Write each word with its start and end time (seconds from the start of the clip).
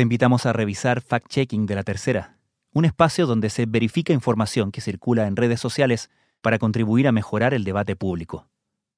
Te 0.00 0.02
invitamos 0.02 0.46
a 0.46 0.54
revisar 0.54 1.02
Fact 1.02 1.28
Checking 1.28 1.66
de 1.66 1.74
la 1.74 1.82
Tercera, 1.82 2.38
un 2.72 2.86
espacio 2.86 3.26
donde 3.26 3.50
se 3.50 3.66
verifica 3.66 4.14
información 4.14 4.72
que 4.72 4.80
circula 4.80 5.26
en 5.26 5.36
redes 5.36 5.60
sociales 5.60 6.08
para 6.40 6.58
contribuir 6.58 7.06
a 7.06 7.12
mejorar 7.12 7.52
el 7.52 7.64
debate 7.64 7.96
público. 7.96 8.46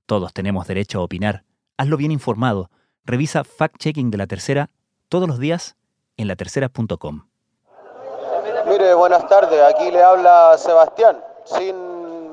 Todos 0.06 0.32
tenemos 0.32 0.68
derecho 0.68 1.00
a 1.00 1.02
opinar. 1.02 1.42
Hazlo 1.76 1.96
bien 1.96 2.12
informado. 2.12 2.70
Revisa 3.04 3.42
Fact 3.42 3.78
Checking 3.78 4.12
de 4.12 4.18
la 4.18 4.28
Tercera 4.28 4.70
todos 5.08 5.26
los 5.26 5.40
días 5.40 5.74
en 6.16 6.28
latercera.com. 6.28 7.26
Mire, 8.68 8.94
buenas 8.94 9.26
tardes. 9.26 9.60
Aquí 9.60 9.90
le 9.90 10.04
habla 10.04 10.54
Sebastián, 10.56 11.18
sin 11.44 11.91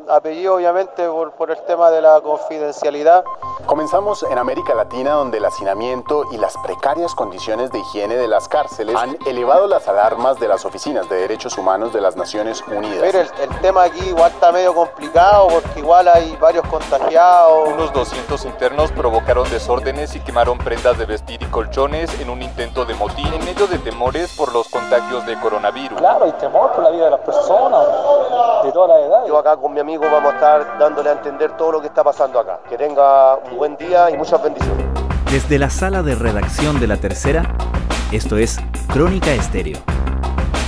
apellido 0.09 0.55
obviamente 0.55 1.07
por, 1.07 1.31
por, 1.33 1.51
el 1.51 1.57
tema 1.65 1.91
de 1.91 2.01
la 2.01 2.19
confidencialidad. 2.21 3.23
Comenzamos 3.65 4.23
en 4.23 4.37
América 4.37 4.73
Latina 4.73 5.11
donde 5.11 5.37
el 5.37 5.45
hacinamiento 5.45 6.25
y 6.31 6.37
las 6.37 6.55
precarias 6.57 7.13
condiciones 7.13 7.71
de 7.71 7.79
higiene 7.79 8.15
de 8.15 8.27
las 8.27 8.47
cárceles 8.47 8.95
han 8.95 9.17
elevado 9.25 9.67
las 9.67 9.87
alarmas 9.87 10.39
de 10.39 10.47
las 10.47 10.65
oficinas 10.65 11.07
de 11.09 11.17
derechos 11.17 11.57
humanos 11.57 11.93
de 11.93 12.01
las 12.01 12.15
Naciones 12.15 12.63
Unidas. 12.67 12.99
Pero 13.01 13.21
el, 13.21 13.29
el 13.41 13.61
tema 13.61 13.83
aquí 13.83 14.03
igual 14.07 14.31
está 14.31 14.51
medio 14.51 14.73
complicado 14.73 15.47
porque 15.49 15.79
igual 15.79 16.07
hay 16.07 16.35
varios 16.37 16.65
contagiados. 16.67 17.69
Unos 17.69 17.93
200 17.93 18.45
internos 18.45 18.91
provocaron 18.91 19.49
desórdenes 19.49 20.15
y 20.15 20.19
quemaron 20.21 20.57
prendas 20.57 20.97
de 20.97 21.05
vestir 21.05 21.41
y 21.41 21.45
colchones 21.45 22.19
en 22.19 22.29
un 22.29 22.41
intento 22.41 22.85
de 22.85 22.93
motín 22.95 23.27
en 23.33 23.45
medio 23.45 23.67
de 23.67 23.77
temores 23.77 24.35
por 24.35 24.53
los 24.53 24.68
contagios 24.89 25.25
de 25.25 25.39
coronavirus. 25.39 25.99
Claro, 25.99 26.25
hay 26.25 26.31
temor 26.33 26.71
por 26.71 26.83
la 26.83 26.89
vida 26.89 27.05
de 27.05 27.11
las 27.11 27.19
personas, 27.19 27.85
de 28.63 28.71
toda 28.71 28.87
la 28.87 28.99
edad. 29.05 29.27
Yo 29.27 29.37
acá 29.37 29.55
con 29.57 29.73
mi 29.73 29.79
amigo 29.79 30.03
vamos 30.11 30.31
a 30.31 30.35
estar 30.35 30.79
dándole 30.79 31.09
a 31.09 31.13
entender 31.13 31.55
todo 31.57 31.73
lo 31.73 31.81
que 31.81 31.87
está 31.87 32.03
pasando 32.03 32.39
acá. 32.39 32.59
Que 32.67 32.77
tenga 32.77 33.35
un 33.35 33.57
buen 33.57 33.77
día 33.77 34.09
y 34.09 34.17
muchas 34.17 34.41
bendiciones. 34.41 34.85
Desde 35.31 35.59
la 35.59 35.69
sala 35.69 36.01
de 36.01 36.15
redacción 36.15 36.79
de 36.79 36.87
La 36.87 36.97
Tercera, 36.97 37.43
esto 38.11 38.37
es 38.37 38.59
Crónica 38.91 39.31
Estéreo. 39.31 39.77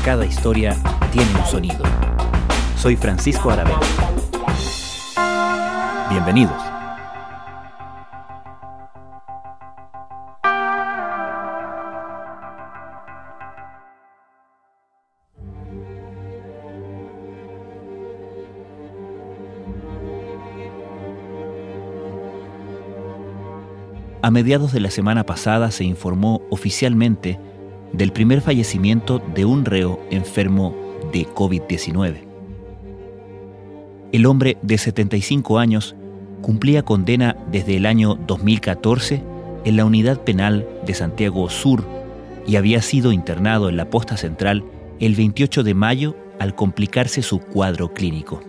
Cada 0.06 0.26
historia 0.26 0.76
tiene 1.12 1.32
un 1.36 1.46
sonido. 1.46 1.84
Soy 2.78 2.96
Francisco 2.96 3.50
Aravena. 3.50 3.80
Bienvenidos. 6.10 6.71
A 24.24 24.30
mediados 24.30 24.72
de 24.72 24.80
la 24.80 24.92
semana 24.92 25.26
pasada 25.26 25.72
se 25.72 25.84
informó 25.84 26.42
oficialmente 26.52 27.40
del 27.92 28.12
primer 28.12 28.42
fallecimiento 28.42 29.20
de 29.34 29.46
un 29.46 29.66
reo 29.66 30.00
enfermo 30.12 30.76
de 31.12 31.26
COVID-19. 31.26 32.18
El 34.12 34.26
hombre 34.28 34.58
de 34.62 34.78
75 34.78 35.58
años 35.58 35.96
cumplía 36.44 36.84
condena 36.84 37.36
desde 37.52 37.78
el 37.78 37.88
año 37.88 38.14
2014 38.28 39.24
en 39.66 39.76
la 39.76 39.86
unidad 39.86 40.22
penal 40.22 40.68
de 40.86 40.94
Santiago 40.94 41.50
Sur 41.50 41.84
y 42.46 42.58
había 42.58 42.84
sido 42.84 43.12
internado 43.12 43.70
en 43.70 43.78
la 43.78 43.90
posta 43.90 44.18
central 44.18 44.64
el 45.00 45.16
28 45.16 45.64
de 45.64 45.74
mayo 45.74 46.16
al 46.38 46.54
complicarse 46.54 47.24
su 47.24 47.40
cuadro 47.40 47.92
clínico. 47.94 48.40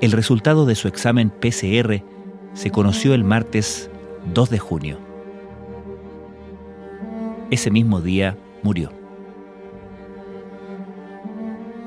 El 0.00 0.12
resultado 0.12 0.64
de 0.64 0.74
su 0.74 0.88
examen 0.88 1.28
PCR 1.28 2.15
se 2.56 2.70
conoció 2.70 3.12
el 3.12 3.22
martes 3.22 3.90
2 4.32 4.50
de 4.50 4.58
junio. 4.58 4.98
Ese 7.50 7.70
mismo 7.70 8.00
día 8.00 8.36
murió. 8.62 8.90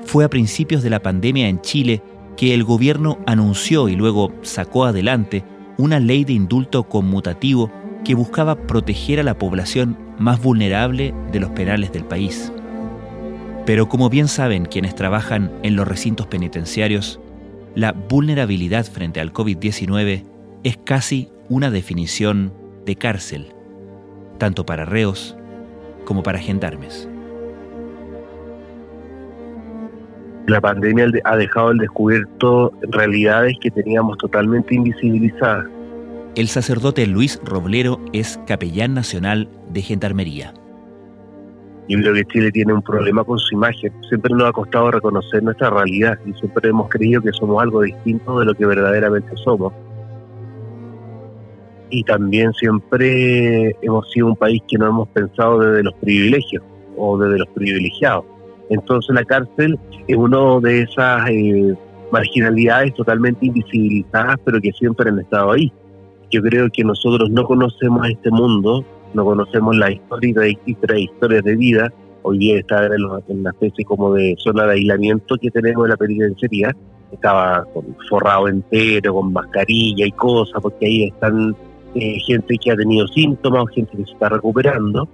Fue 0.04 0.24
a 0.24 0.30
principios 0.30 0.82
de 0.82 0.90
la 0.90 1.02
pandemia 1.02 1.48
en 1.48 1.60
Chile 1.60 2.02
que 2.36 2.54
el 2.54 2.62
gobierno 2.62 3.18
anunció 3.26 3.88
y 3.88 3.96
luego 3.96 4.32
sacó 4.42 4.84
adelante 4.84 5.44
una 5.76 5.98
ley 5.98 6.24
de 6.24 6.34
indulto 6.34 6.84
conmutativo 6.84 7.70
que 8.04 8.14
buscaba 8.14 8.54
proteger 8.54 9.18
a 9.18 9.24
la 9.24 9.36
población 9.36 9.98
más 10.18 10.40
vulnerable 10.40 11.12
de 11.32 11.40
los 11.40 11.50
penales 11.50 11.92
del 11.92 12.04
país. 12.04 12.52
Pero 13.66 13.88
como 13.88 14.08
bien 14.08 14.28
saben 14.28 14.66
quienes 14.66 14.94
trabajan 14.94 15.50
en 15.64 15.74
los 15.74 15.86
recintos 15.86 16.28
penitenciarios, 16.28 17.20
la 17.74 17.92
vulnerabilidad 17.92 18.86
frente 18.86 19.20
al 19.20 19.32
COVID-19 19.32 20.29
es 20.62 20.76
casi 20.76 21.28
una 21.48 21.70
definición 21.70 22.52
de 22.84 22.96
cárcel, 22.96 23.46
tanto 24.38 24.66
para 24.66 24.84
reos 24.84 25.36
como 26.04 26.22
para 26.22 26.38
gendarmes. 26.38 27.08
La 30.46 30.60
pandemia 30.60 31.06
ha 31.24 31.36
dejado 31.36 31.68
al 31.68 31.78
descubierto 31.78 32.72
realidades 32.90 33.56
que 33.60 33.70
teníamos 33.70 34.18
totalmente 34.18 34.74
invisibilizadas. 34.74 35.66
El 36.34 36.48
sacerdote 36.48 37.06
Luis 37.06 37.40
Roblero 37.44 38.00
es 38.12 38.40
capellán 38.46 38.94
nacional 38.94 39.48
de 39.70 39.82
Gendarmería. 39.82 40.54
Yo 41.88 41.98
creo 41.98 42.14
que 42.14 42.24
Chile 42.26 42.52
tiene 42.52 42.72
un 42.72 42.82
problema 42.82 43.24
con 43.24 43.38
su 43.38 43.54
imagen. 43.54 43.92
Siempre 44.08 44.32
nos 44.34 44.48
ha 44.48 44.52
costado 44.52 44.92
reconocer 44.92 45.42
nuestra 45.42 45.70
realidad 45.70 46.18
y 46.24 46.32
siempre 46.34 46.70
hemos 46.70 46.88
creído 46.88 47.20
que 47.20 47.32
somos 47.32 47.60
algo 47.60 47.82
distinto 47.82 48.38
de 48.38 48.46
lo 48.46 48.54
que 48.54 48.64
verdaderamente 48.64 49.36
somos 49.44 49.72
y 51.90 52.04
también 52.04 52.52
siempre 52.54 53.76
hemos 53.82 54.10
sido 54.10 54.28
un 54.28 54.36
país 54.36 54.62
que 54.68 54.78
no 54.78 54.86
hemos 54.86 55.08
pensado 55.08 55.58
desde 55.58 55.82
los 55.82 55.94
privilegios 55.94 56.62
o 56.96 57.18
desde 57.18 57.38
los 57.38 57.48
privilegiados. 57.48 58.24
Entonces 58.70 59.14
la 59.14 59.24
cárcel 59.24 59.78
es 60.06 60.16
una 60.16 60.60
de 60.60 60.82
esas 60.82 61.28
eh, 61.28 61.74
marginalidades 62.12 62.94
totalmente 62.94 63.46
invisibilizadas, 63.46 64.36
pero 64.44 64.60
que 64.60 64.72
siempre 64.72 65.10
han 65.10 65.18
estado 65.18 65.52
ahí. 65.52 65.72
Yo 66.30 66.40
creo 66.42 66.68
que 66.72 66.84
nosotros 66.84 67.28
no 67.30 67.44
conocemos 67.44 68.08
este 68.08 68.30
mundo, 68.30 68.84
no 69.12 69.24
conocemos 69.24 69.76
la 69.76 69.90
historia 69.90 70.32
de 70.34 70.46
distintas 70.46 70.98
historias 70.98 71.42
de 71.42 71.56
vida. 71.56 71.92
Hoy 72.22 72.38
día 72.38 72.60
está 72.60 72.86
en, 72.86 73.04
una 73.28 73.50
especie 73.50 73.84
como 73.84 74.14
de 74.14 74.36
zona 74.38 74.66
de 74.66 74.74
aislamiento 74.74 75.36
que 75.36 75.50
tenemos 75.50 75.84
en 75.84 75.90
la 75.90 75.96
penitenciaría. 75.96 76.76
Estaba 77.10 77.66
forrado 78.08 78.46
entero, 78.46 79.14
con 79.14 79.32
mascarilla 79.32 80.06
y 80.06 80.12
cosas, 80.12 80.62
porque 80.62 80.86
ahí 80.86 81.04
están 81.08 81.56
eh, 81.94 82.18
gente 82.26 82.56
que 82.58 82.72
ha 82.72 82.76
tenido 82.76 83.06
síntomas, 83.08 83.64
gente 83.74 83.96
que 83.96 84.04
se 84.04 84.12
está 84.12 84.28
recuperando, 84.28 85.08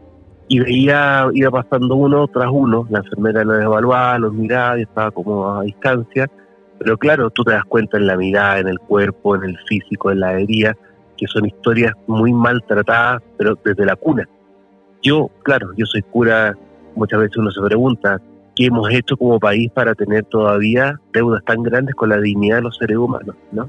y 0.49 0.61
veía, 0.61 1.27
iba 1.33 1.51
pasando 1.51 1.97
uno 1.97 2.29
tras 2.29 2.49
uno, 2.51 2.87
la 2.91 3.01
enfermera 3.01 3.45
los 3.45 3.63
evaluaba, 3.63 4.19
los 4.19 4.33
miraba 4.33 4.79
y 4.79 4.83
estaba 4.83 5.11
como 5.11 5.51
a 5.51 5.63
distancia, 5.63 6.31
pero 6.79 6.97
claro, 6.97 7.31
tú 7.31 7.43
te 7.43 7.53
das 7.53 7.65
cuenta 7.65 7.97
en 7.97 8.07
la 8.07 8.17
mirada, 8.17 8.61
en 8.61 8.69
el 8.69 8.79
cuerpo, 8.79 9.35
en 9.35 9.45
el 9.45 9.59
físico, 9.67 10.11
en 10.11 10.21
la 10.21 10.39
herida, 10.39 10.77
que 11.17 11.27
son 11.27 11.47
historias 11.47 11.95
muy 12.07 12.33
maltratadas, 12.33 13.23
pero 13.39 13.59
desde 13.65 13.85
la 13.85 13.97
cuna. 13.97 14.29
Yo, 15.03 15.31
claro, 15.43 15.71
yo 15.77 15.87
soy 15.87 16.03
cura, 16.03 16.55
muchas 16.95 17.21
veces 17.21 17.37
uno 17.39 17.51
se 17.51 17.61
pregunta, 17.63 18.21
¿qué 18.55 18.67
hemos 18.67 18.91
hecho 18.91 19.17
como 19.17 19.41
país 19.41 19.71
para 19.73 19.95
tener 19.95 20.25
todavía 20.25 21.01
deudas 21.13 21.43
tan 21.45 21.63
grandes 21.63 21.95
con 21.95 22.11
la 22.11 22.21
dignidad 22.21 22.57
de 22.57 22.63
los 22.63 22.77
seres 22.77 22.99
humanos? 22.99 23.35
¿no? 23.53 23.69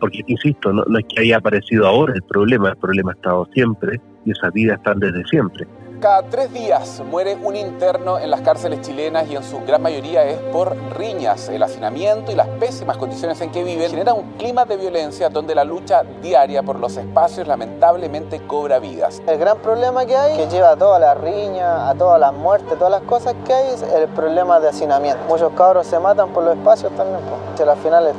Porque, 0.00 0.22
insisto, 0.26 0.72
no, 0.72 0.84
no 0.86 0.98
es 0.98 1.04
que 1.08 1.22
haya 1.22 1.38
aparecido 1.38 1.86
ahora 1.86 2.14
el 2.14 2.22
problema, 2.22 2.70
el 2.70 2.76
problema 2.76 3.12
ha 3.12 3.14
estado 3.14 3.48
siempre 3.52 4.00
y 4.24 4.32
esas 4.32 4.52
vidas 4.52 4.78
están 4.78 4.98
desde 4.98 5.24
siempre. 5.24 5.66
Cada 6.00 6.24
tres 6.24 6.52
días 6.52 7.02
muere 7.10 7.38
un 7.42 7.56
interno 7.56 8.18
en 8.18 8.30
las 8.30 8.42
cárceles 8.42 8.82
chilenas 8.82 9.30
y 9.30 9.36
en 9.36 9.42
su 9.42 9.60
gran 9.60 9.80
mayoría 9.80 10.24
es 10.24 10.36
por 10.52 10.76
riñas. 10.94 11.48
El 11.48 11.62
hacinamiento 11.62 12.30
y 12.30 12.34
las 12.34 12.48
pésimas 12.48 12.98
condiciones 12.98 13.40
en 13.40 13.50
que 13.50 13.64
viven 13.64 13.88
genera 13.88 14.12
un 14.12 14.34
clima 14.34 14.66
de 14.66 14.76
violencia 14.76 15.30
donde 15.30 15.54
la 15.54 15.64
lucha 15.64 16.02
diaria 16.20 16.62
por 16.62 16.78
los 16.78 16.98
espacios 16.98 17.48
lamentablemente 17.48 18.42
cobra 18.46 18.78
vidas. 18.78 19.22
El 19.26 19.38
gran 19.38 19.56
problema 19.58 20.04
que 20.04 20.14
hay, 20.14 20.36
que 20.36 20.46
lleva 20.48 20.72
a 20.72 20.76
todas 20.76 21.00
las 21.00 21.18
riñas, 21.18 21.88
a 21.88 21.94
todas 21.94 22.20
las 22.20 22.34
muertes, 22.34 22.76
todas 22.76 22.90
las 22.90 23.02
cosas 23.02 23.34
que 23.46 23.54
hay, 23.54 23.72
es 23.72 23.82
el 23.82 24.06
problema 24.08 24.60
de 24.60 24.68
hacinamiento. 24.68 25.24
Muchos 25.28 25.50
cabros 25.52 25.86
se 25.86 25.98
matan 25.98 26.28
por 26.28 26.44
los 26.44 26.58
espacios 26.58 26.94
también, 26.94 27.20
pues. 27.56 27.66
al 27.66 27.76
final 27.78 28.12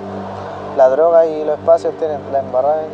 la 0.78 0.90
droga 0.90 1.26
y 1.26 1.44
los 1.44 1.58
espacios 1.60 1.98
tienen 1.98 2.22
la 2.32 2.40
embarrada 2.40 2.88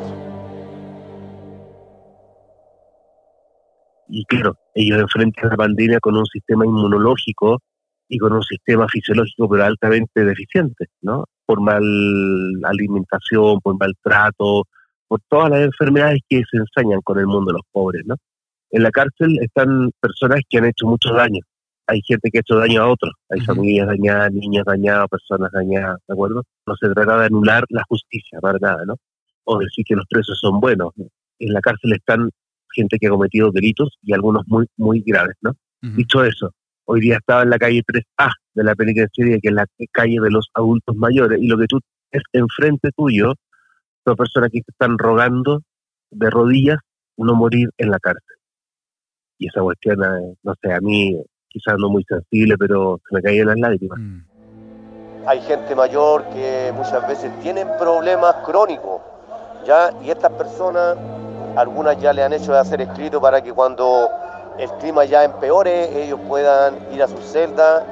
Y 4.07 4.25
claro, 4.25 4.55
ellos 4.75 4.99
enfrentan 4.99 5.49
la 5.49 5.57
pandemia 5.57 5.99
con 5.99 6.15
un 6.15 6.25
sistema 6.27 6.65
inmunológico 6.65 7.59
y 8.07 8.17
con 8.19 8.33
un 8.33 8.43
sistema 8.43 8.87
fisiológico 8.87 9.49
pero 9.49 9.65
altamente 9.65 10.23
deficiente, 10.23 10.85
¿no? 11.01 11.25
Por 11.45 11.61
mal 11.61 11.83
alimentación, 12.63 13.59
por 13.61 13.77
maltrato, 13.77 14.63
por 15.07 15.19
todas 15.27 15.49
las 15.49 15.61
enfermedades 15.61 16.19
que 16.29 16.43
se 16.49 16.57
ensañan 16.57 17.01
con 17.01 17.17
el 17.19 17.25
mundo 17.25 17.51
de 17.51 17.53
los 17.53 17.67
pobres, 17.71 18.03
¿no? 18.05 18.15
En 18.69 18.83
la 18.83 18.91
cárcel 18.91 19.39
están 19.41 19.89
personas 19.99 20.41
que 20.49 20.59
han 20.59 20.65
hecho 20.65 20.85
mucho 20.85 21.13
daño, 21.13 21.41
hay 21.87 22.01
gente 22.01 22.29
que 22.31 22.39
ha 22.39 22.41
hecho 22.41 22.55
daño 22.55 22.81
a 22.81 22.89
otros, 22.89 23.13
hay 23.29 23.41
familias 23.41 23.87
dañadas, 23.87 24.31
niños 24.31 24.65
dañados, 24.65 25.09
personas 25.09 25.51
dañadas, 25.51 25.97
¿de 26.07 26.13
acuerdo? 26.13 26.43
No 26.65 26.75
se 26.75 26.89
trata 26.89 27.19
de 27.19 27.25
anular 27.25 27.65
la 27.69 27.83
justicia, 27.87 28.39
para 28.39 28.57
nada, 28.59 28.85
¿no? 28.85 28.95
O 29.45 29.59
decir 29.59 29.83
que 29.85 29.95
los 29.95 30.05
presos 30.09 30.37
son 30.39 30.59
buenos. 30.59 30.93
En 31.39 31.53
la 31.53 31.61
cárcel 31.61 31.93
están 31.93 32.29
gente 32.73 32.97
que 32.99 33.07
ha 33.07 33.11
cometido 33.11 33.51
delitos 33.51 33.97
y 34.01 34.13
algunos 34.13 34.43
muy, 34.47 34.65
muy 34.77 35.03
graves, 35.05 35.35
¿no? 35.41 35.53
Dicho 35.81 36.23
eso, 36.23 36.51
hoy 36.85 37.01
día 37.01 37.17
estaba 37.17 37.43
en 37.43 37.49
la 37.49 37.57
calle 37.57 37.83
3A 37.85 38.31
de 38.53 38.63
la 38.63 38.73
penitenciaria, 38.73 39.37
que 39.41 39.49
es 39.49 39.53
la 39.53 39.65
calle 39.91 40.17
de 40.21 40.31
los 40.31 40.47
adultos 40.53 40.95
mayores, 40.95 41.41
y 41.41 41.47
lo 41.47 41.57
que 41.57 41.65
tú 41.67 41.79
es 42.09 42.23
enfrente 42.31 42.91
tuyo, 42.95 43.33
son 44.05 44.15
personas 44.15 44.49
que 44.49 44.61
te 44.61 44.71
están 44.71 44.97
rogando 44.97 45.61
de 46.09 46.29
rodillas 46.29 46.77
no 47.17 47.35
morir 47.35 47.69
en 47.77 47.89
la 47.89 47.99
cárcel. 47.99 48.37
Y 49.37 49.47
esa 49.47 49.61
cuestión, 49.61 50.03
eh, 50.03 50.35
no 50.43 50.53
sé, 50.61 50.73
a 50.73 50.79
mí 50.79 51.21
quizás 51.53 51.75
no 51.77 51.89
muy 51.89 52.03
sensible, 52.03 52.57
pero 52.57 52.99
se 53.07 53.15
me 53.15 53.21
caían 53.21 53.47
las 53.47 53.57
lágrimas. 53.57 53.99
Mm. 53.99 54.19
Hay 55.25 55.39
gente 55.41 55.73
mayor 55.75 56.25
que 56.33 56.73
muchas 56.75 57.07
veces 57.07 57.31
tienen 57.39 57.67
problemas 57.79 58.35
crónicos, 58.43 59.01
¿ya? 59.65 59.91
Y 60.03 60.09
estas 60.09 60.31
personas, 60.33 60.97
algunas 61.55 61.97
ya 62.01 62.11
le 62.11 62.23
han 62.23 62.33
hecho 62.33 62.51
de 62.51 62.59
hacer 62.59 62.81
escrito 62.81 63.21
para 63.21 63.41
que 63.41 63.53
cuando 63.53 64.09
el 64.59 64.69
clima 64.79 65.05
ya 65.05 65.23
empeore, 65.23 66.03
ellos 66.03 66.19
puedan 66.27 66.75
ir 66.93 67.01
a 67.01 67.07
su 67.07 67.17
celda 67.17 67.85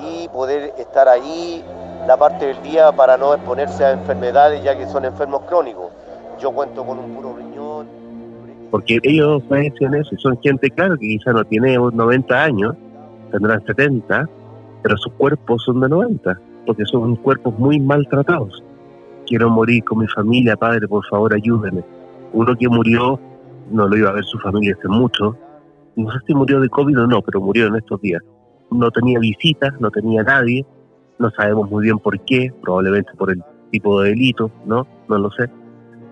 y 0.00 0.28
poder 0.28 0.72
estar 0.78 1.08
ahí 1.08 1.62
la 2.06 2.16
parte 2.16 2.46
del 2.46 2.62
día 2.62 2.90
para 2.92 3.16
no 3.16 3.34
exponerse 3.34 3.84
a 3.84 3.92
enfermedades 3.92 4.62
ya 4.62 4.76
que 4.76 4.86
son 4.86 5.04
enfermos 5.04 5.42
crónicos. 5.42 5.90
Yo 6.40 6.52
cuento 6.52 6.84
con 6.84 6.98
un 6.98 7.14
puro 7.14 7.36
riñón. 7.36 7.86
Porque 8.70 8.98
ellos 9.02 9.42
me 9.50 9.60
dicen 9.60 9.94
eso, 9.94 10.16
son 10.18 10.38
gente, 10.40 10.70
claro, 10.70 10.96
que 10.96 11.06
quizá 11.06 11.32
no 11.32 11.44
tiene 11.44 11.76
90 11.76 12.42
años, 12.42 12.76
tendrán 13.30 13.64
70, 13.64 14.28
pero 14.82 14.96
sus 14.96 15.12
cuerpos 15.14 15.62
son 15.64 15.80
de 15.80 15.88
90, 15.88 16.38
porque 16.66 16.84
son 16.84 17.16
cuerpos 17.16 17.58
muy 17.58 17.80
maltratados. 17.80 18.62
Quiero 19.26 19.50
morir 19.50 19.84
con 19.84 19.98
mi 19.98 20.06
familia, 20.08 20.56
padre, 20.56 20.88
por 20.88 21.04
favor 21.06 21.34
ayúdenme. 21.34 21.84
Uno 22.32 22.56
que 22.56 22.68
murió, 22.68 23.18
no 23.70 23.88
lo 23.88 23.96
iba 23.96 24.10
a 24.10 24.14
ver 24.14 24.24
su 24.24 24.38
familia 24.38 24.74
hace 24.78 24.88
mucho, 24.88 25.36
no 25.96 26.12
sé 26.12 26.18
si 26.26 26.34
murió 26.34 26.60
de 26.60 26.68
COVID 26.68 27.00
o 27.00 27.06
no, 27.06 27.22
pero 27.22 27.40
murió 27.40 27.66
en 27.66 27.76
estos 27.76 28.00
días. 28.00 28.22
No 28.70 28.90
tenía 28.90 29.18
visitas, 29.18 29.72
no 29.80 29.90
tenía 29.90 30.22
nadie, 30.22 30.64
no 31.18 31.30
sabemos 31.30 31.68
muy 31.70 31.84
bien 31.84 31.98
por 31.98 32.18
qué, 32.20 32.52
probablemente 32.62 33.10
por 33.18 33.30
el 33.30 33.42
tipo 33.72 34.00
de 34.00 34.10
delito, 34.10 34.50
¿no? 34.64 34.86
No 35.08 35.18
lo 35.18 35.30
sé. 35.32 35.50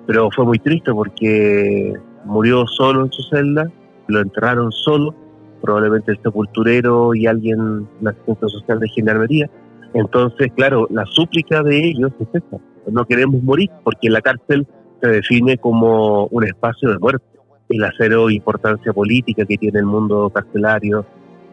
Pero 0.06 0.28
fue 0.34 0.44
muy 0.44 0.58
triste 0.58 0.92
porque 0.92 1.94
murió 2.24 2.66
solo 2.66 3.04
en 3.04 3.12
su 3.12 3.22
celda, 3.24 3.70
lo 4.08 4.20
enterraron 4.20 4.72
solo, 4.72 5.14
probablemente 5.60 6.12
el 6.12 6.20
sepulturero 6.22 7.14
y 7.14 7.26
alguien, 7.26 7.88
la 8.00 8.10
asistencia 8.10 8.48
social 8.48 8.80
de 8.80 8.88
gendarmería. 8.88 9.50
Entonces, 9.94 10.52
claro, 10.54 10.86
la 10.90 11.04
súplica 11.06 11.62
de 11.62 11.88
ellos 11.88 12.12
es 12.20 12.28
esta, 12.34 12.58
no 12.90 13.04
queremos 13.04 13.42
morir, 13.42 13.70
porque 13.82 14.08
la 14.10 14.20
cárcel 14.20 14.66
se 15.00 15.08
define 15.08 15.58
como 15.58 16.26
un 16.26 16.44
espacio 16.44 16.90
de 16.90 16.98
muerte. 16.98 17.24
Y 17.68 17.78
la 17.78 17.90
cero 17.98 18.30
importancia 18.30 18.92
política 18.92 19.44
que 19.44 19.56
tiene 19.56 19.80
el 19.80 19.86
mundo 19.86 20.30
carcelario, 20.30 21.04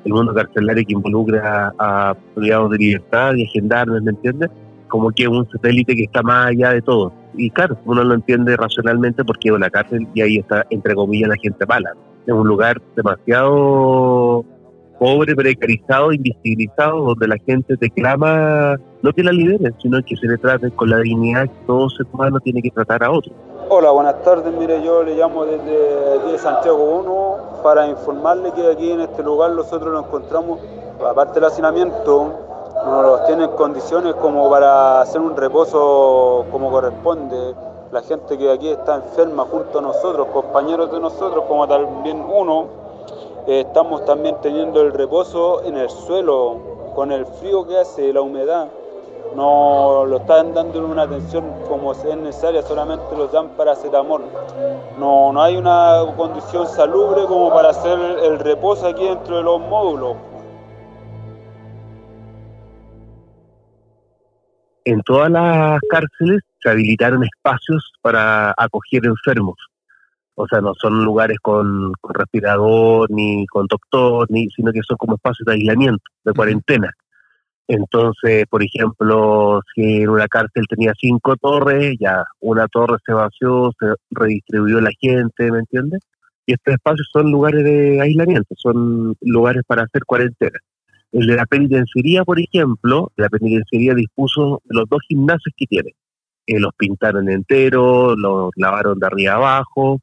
el 0.06 0.14
mundo 0.14 0.34
carcelario 0.34 0.84
que 0.86 0.94
involucra 0.94 1.74
a 1.80 2.16
privados 2.36 2.70
de 2.72 2.78
libertad 2.78 3.34
y 3.36 3.46
a 3.46 3.50
gendarmes, 3.50 4.04
¿me 4.04 4.12
entiendes? 4.12 4.50
Como 4.90 5.10
que 5.10 5.28
un 5.28 5.50
satélite 5.50 5.96
que 5.96 6.04
está 6.04 6.22
más 6.22 6.48
allá 6.48 6.72
de 6.72 6.84
todo. 6.84 7.12
Y 7.36 7.50
claro, 7.50 7.80
uno 7.86 8.04
lo 8.04 8.14
entiende 8.14 8.56
racionalmente 8.56 9.26
porque 9.26 9.52
una 9.52 9.72
cárcel 9.72 10.08
y 10.14 10.22
ahí 10.22 10.38
está, 10.38 10.68
entre 10.70 10.94
comillas, 10.94 11.30
la 11.30 11.36
gente 11.42 11.66
mala. 11.66 11.94
Es 12.26 12.34
un 12.34 12.48
lugar 12.48 12.82
demasiado 12.96 14.46
pobre, 14.98 15.36
precarizado, 15.36 16.14
invisibilizado, 16.14 17.02
donde 17.02 17.28
la 17.28 17.38
gente 17.46 17.76
te 17.76 17.90
clama 17.90 18.78
no 19.02 19.12
que 19.12 19.22
la 19.22 19.34
liberen, 19.34 19.76
sino 19.82 20.02
que 20.02 20.16
se 20.16 20.28
le 20.28 20.38
trate 20.38 20.72
con 20.72 20.90
la 20.90 21.00
dignidad 21.00 21.44
que 21.44 21.66
todo 21.68 21.90
ser 21.90 22.06
humano 22.14 22.40
tiene 22.40 22.62
que 22.62 22.72
tratar 22.72 23.04
a 23.04 23.12
otro. 23.12 23.34
Hola, 23.68 23.92
buenas 23.92 24.22
tardes. 24.24 24.54
Mire, 24.58 24.82
yo 24.82 25.04
le 25.04 25.16
llamo 25.16 25.46
desde 25.46 26.20
aquí 26.20 26.32
de 26.32 26.38
Santiago 26.38 27.02
1 27.02 27.64
para 27.64 27.88
informarle 27.88 28.52
que 28.54 28.72
aquí 28.72 28.92
en 28.92 29.02
este 29.02 29.24
lugar 29.24 29.52
nosotros 29.52 29.92
nos 29.92 30.06
encontramos, 30.06 30.60
aparte 31.06 31.36
del 31.36 31.46
hacinamiento, 31.46 32.32
nos 32.86 33.26
tienen 33.26 33.50
condiciones 33.52 34.14
como 34.16 34.50
para 34.50 35.02
hacer 35.02 35.20
un 35.20 35.36
reposo 35.36 36.46
como 36.52 36.72
corresponde. 36.72 37.36
La 37.94 38.02
gente 38.02 38.40
que 38.40 38.50
aquí 38.50 38.70
está 38.70 38.96
enferma 38.96 39.46
junto 39.46 39.78
a 39.78 39.82
nosotros, 39.84 40.26
compañeros 40.30 40.92
de 40.92 41.00
nosotros, 41.00 41.44
como 41.48 41.68
también 41.68 42.26
uno, 42.28 42.66
eh, 43.46 43.60
estamos 43.68 44.04
también 44.04 44.36
teniendo 44.42 44.82
el 44.82 44.92
reposo 44.92 45.64
en 45.64 45.78
el 45.78 45.88
suelo, 45.92 46.58
con 46.96 47.12
el 47.12 47.24
frío 47.28 47.68
que 47.68 47.78
hace, 47.78 48.12
la 48.12 48.22
humedad 48.22 48.68
no 49.36 50.06
lo 50.08 50.18
están 50.18 50.56
dando 50.56 50.84
una 50.84 51.04
atención 51.04 51.46
como 51.70 51.92
es 51.92 52.04
necesaria, 52.04 52.64
solamente 52.64 53.16
los 53.16 53.32
dan 53.32 53.50
para 53.50 53.74
amor. 53.96 54.22
No, 54.98 55.32
no 55.32 55.40
hay 55.40 55.56
una 55.56 56.04
condición 56.18 56.66
salubre 56.66 57.26
como 57.28 57.54
para 57.54 57.70
hacer 57.70 58.00
el 58.24 58.40
reposo 58.40 58.88
aquí 58.88 59.06
dentro 59.06 59.38
de 59.38 59.44
los 59.44 59.60
módulos. 59.62 60.18
En 64.86 65.00
todas 65.04 65.30
las 65.30 65.80
cárceles 65.92 66.42
se 66.64 66.70
habilitaron 66.70 67.24
espacios 67.24 67.92
para 68.02 68.54
acoger 68.58 69.06
enfermos. 69.06 69.58
O 70.36 70.48
sea, 70.48 70.62
no 70.62 70.74
son 70.74 71.04
lugares 71.04 71.38
con, 71.42 71.94
con 72.02 72.16
respirador, 72.16 73.12
ni 73.12 73.46
con 73.48 73.68
doctor, 73.68 74.26
ni, 74.32 74.50
sino 74.50 74.72
que 74.72 74.82
son 74.82 74.98
como 74.98 75.16
espacios 75.16 75.46
de 75.46 75.54
aislamiento, 75.54 76.04
de 76.24 76.34
cuarentena. 76.34 76.92
Entonces, 77.68 78.46
por 78.50 78.64
ejemplo, 78.64 79.62
si 79.74 80.02
en 80.02 80.10
una 80.10 80.28
cárcel 80.28 80.66
tenía 80.68 80.94
cinco 81.00 81.36
torres, 81.38 81.96
ya 82.00 82.26
una 82.42 82.68
torre 82.68 82.98
se 83.06 83.14
vació, 83.14 83.72
se 83.80 83.94
redistribuyó 84.12 84.82
la 84.82 84.92
gente, 85.00 85.52
¿me 85.52 85.60
entiendes? 85.60 86.02
Y 86.46 86.54
estos 86.54 86.74
espacios 86.74 87.08
son 87.14 87.32
lugares 87.32 87.64
de 87.64 88.02
aislamiento, 88.02 88.54
son 88.58 89.16
lugares 89.22 89.64
para 89.66 89.84
hacer 89.84 90.04
cuarentena. 90.06 90.60
El 91.14 91.28
de 91.28 91.36
la 91.36 91.46
penitenciaría, 91.46 92.24
por 92.26 92.40
ejemplo, 92.40 93.12
la 93.16 93.30
penitenciaría 93.30 93.94
dispuso 93.94 94.62
de 94.66 94.80
los 94.80 94.90
dos 94.90 95.00
gimnasios 95.08 95.54
que 95.56 95.68
tiene. 95.68 95.94
Eh, 96.46 96.60
los 96.60 96.74
pintaron 96.78 97.30
enteros, 97.30 98.16
los 98.18 98.52
lavaron 98.56 99.00
de 99.00 99.08
arriba 99.08 99.34
abajo, 99.36 100.00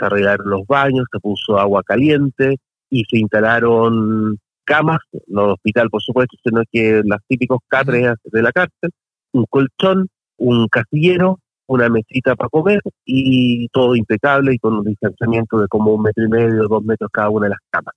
arreglaron 0.00 0.50
los 0.50 0.66
baños, 0.66 1.06
se 1.10 1.20
puso 1.20 1.58
agua 1.58 1.82
caliente 1.82 2.56
y 2.90 3.04
se 3.04 3.18
instalaron 3.18 4.38
camas, 4.64 4.98
no 5.26 5.46
de 5.46 5.52
hospital 5.52 5.88
por 5.90 6.02
supuesto, 6.02 6.36
sino 6.44 6.62
que 6.70 7.02
las 7.04 7.20
típicos 7.26 7.60
catres 7.68 8.14
de 8.24 8.42
la 8.42 8.52
cárcel, 8.52 8.90
un 9.32 9.46
colchón, 9.48 10.08
un 10.36 10.68
casillero, 10.68 11.38
una 11.66 11.88
mesita 11.88 12.34
para 12.34 12.48
comer 12.48 12.80
y 13.04 13.68
todo 13.68 13.94
impecable 13.94 14.54
y 14.54 14.58
con 14.58 14.74
un 14.74 14.84
distanciamiento 14.84 15.60
de 15.60 15.68
como 15.68 15.94
un 15.94 16.02
metro 16.02 16.24
y 16.24 16.28
medio, 16.28 16.68
dos 16.68 16.82
metros 16.82 17.10
cada 17.12 17.30
una 17.30 17.46
de 17.46 17.50
las 17.50 17.60
camas. 17.70 17.94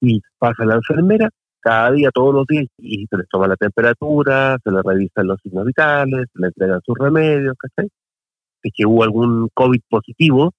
Y 0.00 0.20
pasa 0.38 0.64
la 0.64 0.76
enfermera 0.76 1.28
cada 1.60 1.90
día, 1.92 2.10
todos 2.12 2.34
los 2.34 2.46
días, 2.46 2.66
y 2.78 3.06
se 3.06 3.16
les 3.16 3.28
toma 3.28 3.48
la 3.48 3.56
temperatura, 3.56 4.58
se 4.62 4.70
les 4.70 4.82
revisan 4.82 5.26
los 5.26 5.40
signos 5.42 5.64
vitales, 5.66 6.26
se 6.32 6.40
les 6.40 6.48
entregan 6.48 6.80
sus 6.84 6.96
remedios, 6.98 7.56
¿cachai? 7.58 7.88
Si 8.62 8.68
es 8.68 8.74
que 8.76 8.86
hubo 8.86 9.02
algún 9.02 9.48
COVID 9.54 9.80
positivo, 9.88 10.52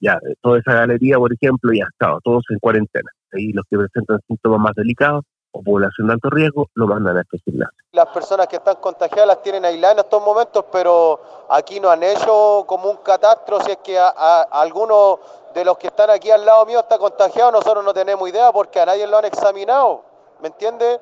ya, 0.00 0.18
toda 0.40 0.58
esa 0.58 0.72
galería, 0.72 1.18
por 1.18 1.32
ejemplo, 1.32 1.72
ya 1.72 1.84
estaba, 1.90 2.18
todos 2.24 2.44
en 2.50 2.58
cuarentena. 2.58 3.10
Ahí 3.32 3.52
los 3.52 3.64
que 3.70 3.76
presentan 3.76 4.20
síntomas 4.26 4.60
más 4.60 4.74
delicados 4.74 5.24
o 5.52 5.62
población 5.62 6.06
de 6.06 6.14
alto 6.14 6.30
riesgo 6.30 6.68
lo 6.74 6.86
mandan 6.86 7.16
a 7.16 7.20
estos 7.22 7.40
gimnasios. 7.44 7.84
Las 7.92 8.06
personas 8.08 8.46
que 8.46 8.56
están 8.56 8.76
contagiadas 8.76 9.26
las 9.26 9.42
tienen 9.42 9.64
aisladas 9.64 9.94
en 9.98 10.04
estos 10.04 10.22
momentos, 10.22 10.64
pero 10.72 11.20
aquí 11.50 11.80
no 11.80 11.90
han 11.90 12.02
hecho 12.02 12.64
como 12.66 12.90
un 12.90 12.98
catastro 12.98 13.60
si 13.60 13.72
es 13.72 13.78
que 13.78 13.98
a, 13.98 14.42
alguno 14.42 15.18
de 15.54 15.64
los 15.64 15.76
que 15.78 15.88
están 15.88 16.10
aquí 16.10 16.30
al 16.30 16.46
lado 16.46 16.64
mío 16.66 16.80
está 16.80 16.98
contagiado, 16.98 17.50
nosotros 17.50 17.84
no 17.84 17.92
tenemos 17.92 18.28
idea 18.28 18.52
porque 18.52 18.80
a 18.80 18.86
nadie 18.86 19.06
lo 19.06 19.18
han 19.18 19.24
examinado, 19.24 20.04
¿me 20.40 20.48
entiendes? 20.48 21.00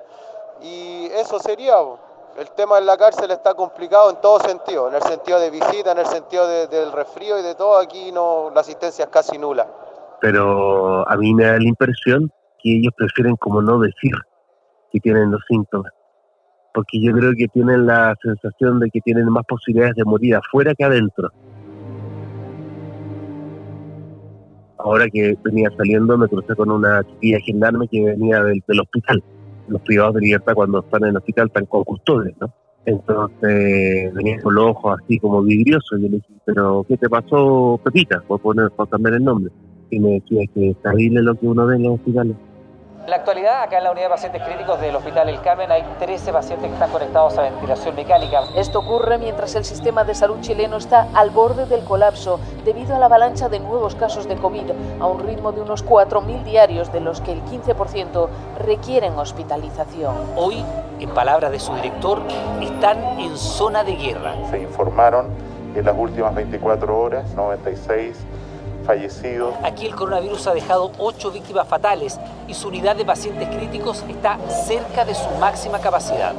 Y 0.63 1.07
eso 1.13 1.39
sería 1.39 1.77
el 2.39 2.51
tema 2.53 2.79
en 2.79 2.87
la 2.87 2.97
cárcel 2.97 3.31
está 3.33 3.55
complicado 3.55 4.11
en 4.11 4.21
todo 4.21 4.39
sentido, 4.39 4.89
en 4.89 4.95
el 4.95 5.03
sentido 5.03 5.41
de 5.41 5.51
visita, 5.51 5.91
en 5.91 5.99
el 5.99 6.07
sentido 6.07 6.47
del 6.69 6.93
resfrío 6.93 7.39
y 7.39 7.43
de 7.43 7.57
todo, 7.57 7.79
aquí 7.79 8.13
no 8.13 8.51
la 8.55 8.61
asistencia 8.61 9.07
es 9.07 9.11
casi 9.11 9.39
nula. 9.39 9.67
Pero 10.21 11.09
a 11.09 11.17
mí 11.17 11.35
me 11.35 11.45
da 11.45 11.59
la 11.59 11.69
impresión 11.69 12.31
que 12.63 12.77
ellos 12.77 12.93
prefieren 12.97 13.35
como 13.37 13.61
no 13.61 13.81
decir 13.81 14.13
que 14.93 15.01
tienen 15.01 15.33
los 15.33 15.41
síntomas, 15.49 15.93
porque 16.73 17.03
yo 17.03 17.13
creo 17.13 17.33
que 17.37 17.49
tienen 17.49 17.87
la 17.87 18.15
sensación 18.23 18.79
de 18.79 18.91
que 18.91 19.01
tienen 19.01 19.29
más 19.31 19.45
posibilidades 19.45 19.97
de 19.97 20.05
morir 20.05 20.37
afuera 20.37 20.75
que 20.77 20.85
adentro. 20.85 21.31
Ahora 24.79 25.09
que 25.09 25.37
venía 25.45 25.71
saliendo 25.77 26.17
me 26.17 26.29
crucé 26.29 26.55
con 26.55 26.71
una 26.71 27.03
chiquilla 27.05 27.39
gendarme 27.45 27.89
que 27.89 28.05
venía 28.05 28.43
del 28.43 28.81
hospital 28.81 29.23
los 29.69 29.83
privados 29.83 30.15
de 30.15 30.21
libertad 30.23 30.55
cuando 30.55 30.81
están 30.81 31.05
en 31.05 31.11
el 31.11 31.17
hospital 31.17 31.47
están 31.49 31.67
con 31.67 31.85
custodios, 31.85 32.35
¿no? 32.41 32.53
Entonces 32.87 34.15
venía 34.15 34.41
con 34.41 34.55
los 34.55 34.71
ojos 34.71 34.99
así 35.03 35.19
como 35.19 35.43
vidriosos 35.43 35.99
y 35.99 36.03
yo 36.03 36.09
le 36.09 36.17
dije, 36.17 36.33
pero 36.45 36.85
¿qué 36.89 36.97
te 36.97 37.09
pasó, 37.09 37.79
Pepita? 37.85 38.23
Por 38.27 38.41
poner, 38.41 38.71
por 38.71 38.89
cambiar 38.89 39.15
el 39.15 39.25
nombre. 39.25 39.53
Y 39.91 40.01
me 40.01 40.13
decía 40.13 40.43
que 40.55 40.71
es 40.71 40.83
terrible 40.83 41.23
lo 41.23 41.35
que 41.35 41.47
uno 41.47 41.67
ve 41.67 41.77
en 41.77 41.83
los 41.83 41.95
hospitales. 41.95 42.37
En 43.09 43.13
la 43.13 43.17
actualidad, 43.17 43.63
acá 43.63 43.79
en 43.79 43.85
la 43.85 43.91
unidad 43.91 44.09
de 44.09 44.11
pacientes 44.11 44.43
críticos 44.43 44.79
del 44.83 44.95
Hospital 44.95 45.31
El 45.31 45.41
Carmen 45.41 45.73
hay 45.73 45.83
13 45.99 46.31
pacientes 46.31 46.69
que 46.69 46.75
están 46.75 46.91
conectados 46.91 47.39
a 47.39 47.41
ventilación 47.41 47.97
mecánica. 47.97 48.43
Esto 48.55 48.81
ocurre 48.81 49.17
mientras 49.17 49.55
el 49.55 49.65
sistema 49.65 50.05
de 50.05 50.15
salud 50.15 50.43
chileno 50.43 50.77
está 50.77 51.09
al 51.15 51.31
borde 51.31 51.65
del 51.65 51.85
colapso 51.85 52.39
debido 52.67 52.95
a 52.95 52.99
la 52.99 53.07
avalancha 53.07 53.49
de 53.49 53.61
nuevos 53.61 53.95
casos 53.95 54.29
de 54.29 54.37
COVID 54.37 54.73
a 55.01 55.07
un 55.07 55.21
ritmo 55.21 55.53
de 55.53 55.63
unos 55.63 55.87
4.000 55.87 56.45
diarios, 56.45 56.93
de 56.93 57.01
los 57.01 57.23
que 57.23 57.33
el 57.33 57.43
15% 57.47 58.29
requieren 58.59 59.19
hospitalización. 59.19 60.15
Hoy, 60.37 60.63
en 61.01 61.09
palabras 61.09 61.51
de 61.51 61.61
su 61.61 61.75
director, 61.77 62.21
están 62.61 63.19
en 63.19 63.39
zona 63.39 63.85
de 63.85 63.97
guerra. 63.97 64.35
Se 64.51 64.61
informaron 64.61 65.29
en 65.75 65.83
las 65.83 65.97
últimas 65.97 66.35
24 66.35 67.01
horas 67.01 67.35
96 67.35 68.19
fallecidos. 68.89 69.55
Aquí 69.63 69.87
el 69.87 69.95
coronavirus 69.95 70.47
ha 70.47 70.55
dejado 70.55 70.91
ocho 70.99 71.31
víctimas 71.31 71.69
fatales 71.69 72.19
y 72.49 72.55
su 72.55 72.69
unidad 72.69 72.97
de 72.97 73.05
pacientes 73.05 73.47
críticos 73.55 74.03
está 74.09 74.39
cerca 74.49 75.05
de 75.05 75.15
su 75.15 75.29
máxima 75.39 75.79
capacidad. 75.79 76.33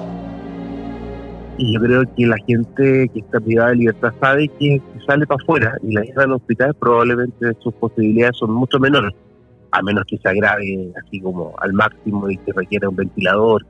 Y 1.59 1.73
yo 1.73 1.79
creo 1.79 2.03
que 2.15 2.25
la 2.25 2.37
gente 2.47 3.07
que 3.13 3.19
está 3.19 3.39
privada 3.39 3.69
de 3.69 3.75
libertad 3.75 4.13
sabe 4.19 4.47
que 4.47 4.81
sale 5.05 5.27
para 5.27 5.41
afuera 5.43 5.77
y 5.83 5.93
la 5.93 6.03
isla 6.03 6.23
del 6.23 6.31
hospital 6.31 6.73
probablemente 6.73 7.53
sus 7.59 7.73
posibilidades 7.75 8.37
son 8.37 8.51
mucho 8.51 8.79
menores, 8.79 9.13
a 9.71 9.83
menos 9.83 10.05
que 10.07 10.17
se 10.17 10.27
agrave 10.27 10.91
así 11.05 11.21
como 11.21 11.53
al 11.59 11.73
máximo 11.73 12.29
y 12.31 12.37
que 12.37 12.51
requiera 12.53 12.89
un 12.89 12.95
ventilador. 12.95 13.63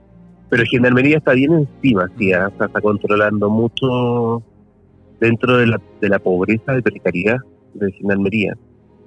Pero 0.49 0.63
Gendarmería 0.65 1.17
está 1.17 1.33
bien 1.33 1.51
encima, 1.53 2.09
sí, 2.17 2.31
¿eh? 2.31 2.39
está 2.47 2.81
controlando 2.81 3.49
mucho 3.49 4.41
dentro 5.19 5.57
de 5.57 5.67
la, 5.67 5.81
de 5.99 6.09
la 6.09 6.19
pobreza, 6.19 6.71
de 6.71 6.81
precariedad 6.81 7.39
de 7.73 7.91
Gendarmería 7.91 8.55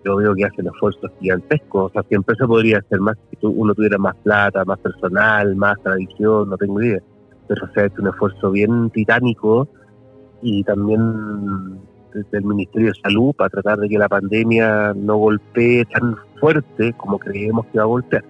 yo 0.04 0.16
veo 0.16 0.35
que 0.35 0.44
hacen 0.44 0.66
esfuerzos 0.66 1.11
gigantescos. 1.21 1.90
O 1.90 1.92
sea, 1.92 2.02
siempre 2.09 2.37
se 2.37 2.47
podría 2.47 2.78
hacer 2.78 3.00
más 3.00 3.16
si 3.30 3.38
uno 3.47 3.75
tuviera 3.75 3.99
más 3.99 4.16
plata, 4.16 4.64
más 4.64 4.78
personal, 4.78 5.54
más 5.56 5.80
tradición, 5.82 6.50
no 6.50 6.56
tengo 6.56 6.82
idea. 6.82 7.00
Pero 7.49 7.68
se 7.73 7.80
ha 7.80 7.87
hecho 7.87 8.02
un 8.02 8.09
esfuerzo 8.09 8.50
bien 8.50 8.90
titánico 8.90 9.68
y 10.42 10.64
también 10.64 11.80
desde 12.12 12.38
el 12.38 12.44
Ministerio 12.44 12.88
de 12.88 13.00
Salud 13.02 13.35
para 13.35 13.50
tratar 13.50 13.78
de 13.78 13.88
que 13.88 13.99
la 13.99 14.09
pandemia 14.09 14.92
no 14.94 15.16
golpee 15.16 15.85
tan 15.87 16.16
fuerte 16.38 16.92
como 16.94 17.18
creemos 17.18 17.66
que 17.66 17.78
va 17.78 17.85
a 17.85 17.87
golpear. 17.87 18.25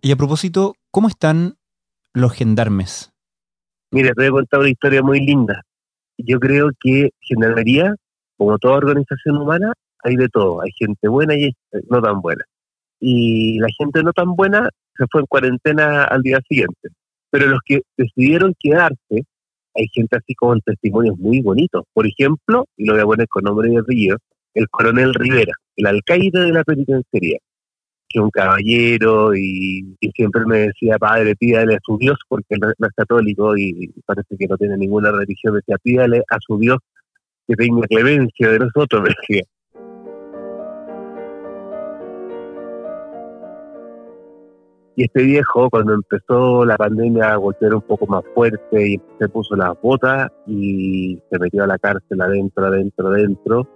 Y 0.00 0.12
a 0.12 0.16
propósito, 0.16 0.74
¿cómo 0.90 1.08
están 1.08 1.54
los 2.12 2.32
gendarmes? 2.32 3.12
Mira, 3.92 4.12
te 4.14 4.22
voy 4.22 4.26
a 4.26 4.30
contar 4.30 4.60
una 4.60 4.70
historia 4.70 5.02
muy 5.02 5.20
linda. 5.20 5.62
Yo 6.18 6.38
creo 6.40 6.70
que 6.80 7.10
Gendarmería 7.20 7.94
como 8.42 8.58
toda 8.58 8.78
organización 8.78 9.36
humana, 9.36 9.72
hay 10.02 10.16
de 10.16 10.28
todo. 10.28 10.62
Hay 10.62 10.72
gente 10.72 11.06
buena 11.06 11.36
y 11.36 11.52
no 11.88 12.02
tan 12.02 12.20
buena. 12.20 12.42
Y 12.98 13.60
la 13.60 13.68
gente 13.78 14.02
no 14.02 14.12
tan 14.12 14.34
buena 14.34 14.68
se 14.96 15.04
fue 15.12 15.20
en 15.20 15.26
cuarentena 15.28 16.04
al 16.04 16.22
día 16.22 16.40
siguiente. 16.48 16.88
Pero 17.30 17.46
los 17.46 17.60
que 17.64 17.82
decidieron 17.96 18.52
quedarse, 18.58 19.24
hay 19.76 19.86
gente 19.92 20.16
así 20.16 20.34
con 20.34 20.60
testimonios 20.60 21.16
muy 21.18 21.40
bonitos. 21.40 21.84
Por 21.92 22.04
ejemplo, 22.04 22.66
y 22.76 22.84
lo 22.84 22.94
voy 22.94 23.02
a 23.02 23.06
poner 23.06 23.28
con 23.28 23.44
nombre 23.44 23.72
y 23.72 23.76
apellido, 23.76 24.16
el 24.54 24.68
coronel 24.68 25.14
Rivera, 25.14 25.52
el 25.76 25.86
alcaide 25.86 26.40
de 26.40 26.52
la 26.52 26.64
penitenciaría, 26.64 27.38
que 28.08 28.18
es 28.18 28.22
un 28.24 28.30
caballero 28.30 29.36
y, 29.36 29.96
siempre 30.16 30.44
me 30.46 30.58
decía, 30.66 30.98
padre, 30.98 31.36
pídale 31.36 31.76
a 31.76 31.80
su 31.84 31.96
Dios, 31.96 32.18
porque 32.28 32.56
él 32.56 32.60
no 32.60 32.86
es 32.88 32.92
católico 32.94 33.56
y 33.56 33.88
parece 34.04 34.36
que 34.36 34.48
no 34.48 34.56
tiene 34.56 34.76
ninguna 34.76 35.12
religión, 35.12 35.54
decía, 35.54 35.76
pídale 35.80 36.24
a 36.28 36.38
su 36.40 36.58
Dios 36.58 36.78
que 37.46 37.56
tenga 37.56 37.86
clemencia 37.86 38.50
de 38.50 38.58
nosotros, 38.58 39.02
me 39.02 39.08
decía. 39.08 39.42
Y 44.94 45.04
este 45.04 45.22
viejo, 45.22 45.70
cuando 45.70 45.94
empezó 45.94 46.66
la 46.66 46.76
pandemia 46.76 47.32
a 47.32 47.36
golpear 47.36 47.74
un 47.74 47.80
poco 47.80 48.06
más 48.06 48.22
fuerte 48.34 48.88
y 48.88 49.00
se 49.18 49.28
puso 49.28 49.56
las 49.56 49.72
botas 49.80 50.30
y 50.46 51.18
se 51.30 51.38
metió 51.38 51.64
a 51.64 51.66
la 51.66 51.78
cárcel 51.78 52.20
adentro, 52.20 52.66
adentro, 52.66 53.08
adentro, 53.08 53.68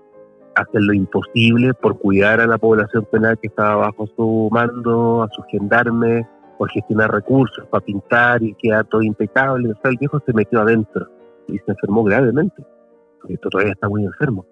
hacer 0.57 0.83
lo 0.83 0.93
imposible 0.93 1.73
por 1.73 1.99
cuidar 1.99 2.41
a 2.41 2.47
la 2.47 2.59
población 2.59 3.07
penal 3.11 3.39
que 3.41 3.49
estaba 3.49 3.77
bajo 3.77 4.07
su 4.15 4.51
mando, 4.53 5.23
a 5.23 5.29
sus 5.35 5.47
gendarmes, 5.51 6.27
por 6.59 6.71
gestionar 6.71 7.11
recursos 7.11 7.67
para 7.71 7.85
pintar 7.85 8.43
y 8.43 8.55
quedar 8.55 8.85
todo 8.85 9.03
impecable. 9.03 9.71
O 9.71 9.75
sea, 9.81 9.91
el 9.91 9.97
viejo 9.97 10.21
se 10.27 10.35
metió 10.35 10.61
adentro 10.61 11.07
y 11.49 11.59
se 11.59 11.71
enfermó 11.71 12.05
gravemente 12.05 12.63
todavía 13.41 13.73
está 13.73 13.89
muy 13.89 14.05
enfermo. 14.05 14.47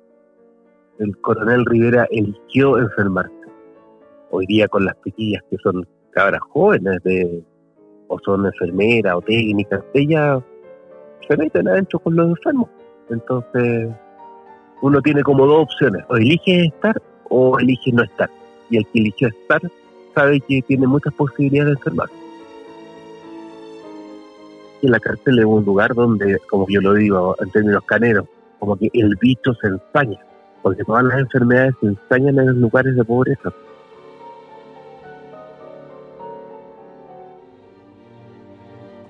El 0.99 1.17
coronel 1.19 1.65
Rivera 1.67 2.07
eligió 2.11 2.79
enfermarse. 2.79 3.35
Hoy 4.31 4.47
día 4.47 4.69
con 4.69 4.85
las 4.85 4.97
pequillas 4.97 5.43
que 5.51 5.57
son 5.59 5.87
cabras 6.11 6.41
jóvenes 6.51 7.01
o 8.09 8.19
son 8.21 8.47
enfermeras 8.47 9.15
o 9.15 9.23
técnicas, 9.23 9.83
ellas 9.95 10.43
se 11.27 11.37
meten 11.37 11.69
adentro 11.69 11.99
con 11.99 12.17
los 12.17 12.29
enfermos. 12.29 12.69
Entonces, 13.11 13.89
uno 14.83 15.01
tiene 15.03 15.23
como 15.23 15.47
dos 15.47 15.63
opciones, 15.63 16.05
o 16.09 16.17
elige 16.17 16.67
estar 16.67 17.01
o 17.31 17.59
elige 17.59 17.93
no 17.93 18.03
estar. 18.03 18.31
Y 18.71 18.79
el 18.79 18.87
que 18.87 19.01
eligió 19.01 19.29
estar 19.29 19.61
sabe 20.15 20.41
que 20.41 20.63
tiene 20.63 20.87
muchas 20.87 21.13
posibilidades 21.15 21.67
de 21.67 21.73
enfermarse. 21.73 22.15
Y 24.83 24.89
la 24.89 25.01
cárcel 25.01 25.39
es 25.39 25.45
un 25.45 25.65
lugar 25.65 25.95
donde, 25.95 26.39
como 26.51 26.67
yo 26.69 26.81
lo 26.81 26.93
digo 26.95 27.35
en 27.41 27.51
términos 27.51 27.83
caneros, 27.85 28.27
como 28.65 28.77
que 28.79 28.89
el 28.95 29.15
bicho 29.21 29.53
se 29.61 29.69
ensaña, 29.69 30.19
porque 30.63 30.83
todas 30.85 31.05
las 31.05 31.19
enfermedades 31.19 31.75
se 31.83 31.89
ensañan 31.89 32.39
en 32.39 32.47
los 32.47 32.57
lugares 32.57 32.97
de 32.97 33.05
pobreza. 33.05 33.53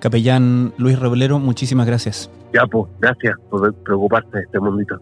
Capellán 0.01 0.75
Luis 0.77 0.99
Rebolero, 0.99 1.39
muchísimas 1.39 1.87
gracias. 1.87 2.29
Ya, 2.53 2.67
pues, 2.67 2.91
gracias 2.99 3.37
por 3.49 3.73
preocuparse 3.73 4.29
de 4.33 4.43
este 4.43 4.59
mundito. 4.59 5.01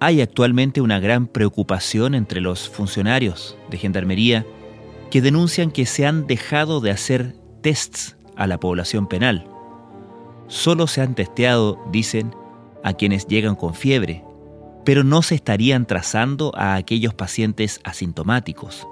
Hay 0.00 0.22
actualmente 0.22 0.80
una 0.80 0.98
gran 0.98 1.26
preocupación 1.26 2.14
entre 2.14 2.40
los 2.40 2.70
funcionarios 2.70 3.58
de 3.68 3.76
Gendarmería 3.76 4.46
que 5.10 5.20
denuncian 5.20 5.70
que 5.70 5.84
se 5.84 6.06
han 6.06 6.26
dejado 6.26 6.80
de 6.80 6.90
hacer 6.90 7.34
tests 7.60 8.16
a 8.40 8.46
la 8.46 8.58
población 8.58 9.06
penal. 9.06 9.46
Solo 10.48 10.86
se 10.86 11.02
han 11.02 11.14
testeado, 11.14 11.78
dicen, 11.92 12.34
a 12.82 12.94
quienes 12.94 13.26
llegan 13.26 13.54
con 13.54 13.74
fiebre, 13.74 14.24
pero 14.84 15.04
no 15.04 15.20
se 15.20 15.34
estarían 15.34 15.86
trazando 15.86 16.50
a 16.56 16.74
aquellos 16.74 17.12
pacientes 17.12 17.80
asintomáticos. 17.84 18.88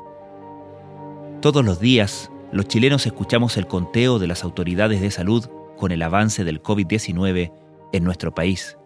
Todos 1.40 1.64
los 1.64 1.80
días, 1.80 2.30
los 2.52 2.68
chilenos 2.68 3.06
escuchamos 3.06 3.56
el 3.56 3.66
conteo 3.66 4.18
de 4.18 4.26
las 4.26 4.44
autoridades 4.44 5.00
de 5.00 5.10
salud 5.10 5.46
con 5.78 5.92
el 5.92 6.02
avance 6.02 6.44
del 6.44 6.62
COVID-19 6.62 7.50
en 7.92 8.04
nuestro 8.04 8.34
país. 8.34 8.76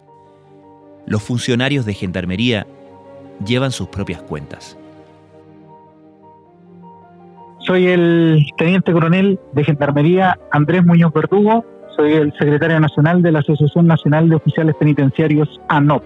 Los 1.05 1.21
funcionarios 1.23 1.85
de 1.85 1.93
Gendarmería 1.93 2.65
llevan 3.45 3.73
sus 3.73 3.89
propias 3.89 4.21
cuentas. 4.21 4.77
Soy 7.65 7.87
el 7.87 8.45
teniente 8.57 8.91
coronel 8.91 9.39
de 9.53 9.63
Gendarmería 9.63 10.37
Andrés 10.51 10.85
Muñoz 10.85 11.13
Verdugo, 11.13 11.65
soy 11.95 12.11
el 12.11 12.33
secretario 12.33 12.77
nacional 12.81 13.21
de 13.21 13.31
la 13.31 13.39
Asociación 13.39 13.87
Nacional 13.87 14.27
de 14.27 14.35
Oficiales 14.35 14.75
Penitenciarios 14.75 15.61
ANOP. 15.69 16.03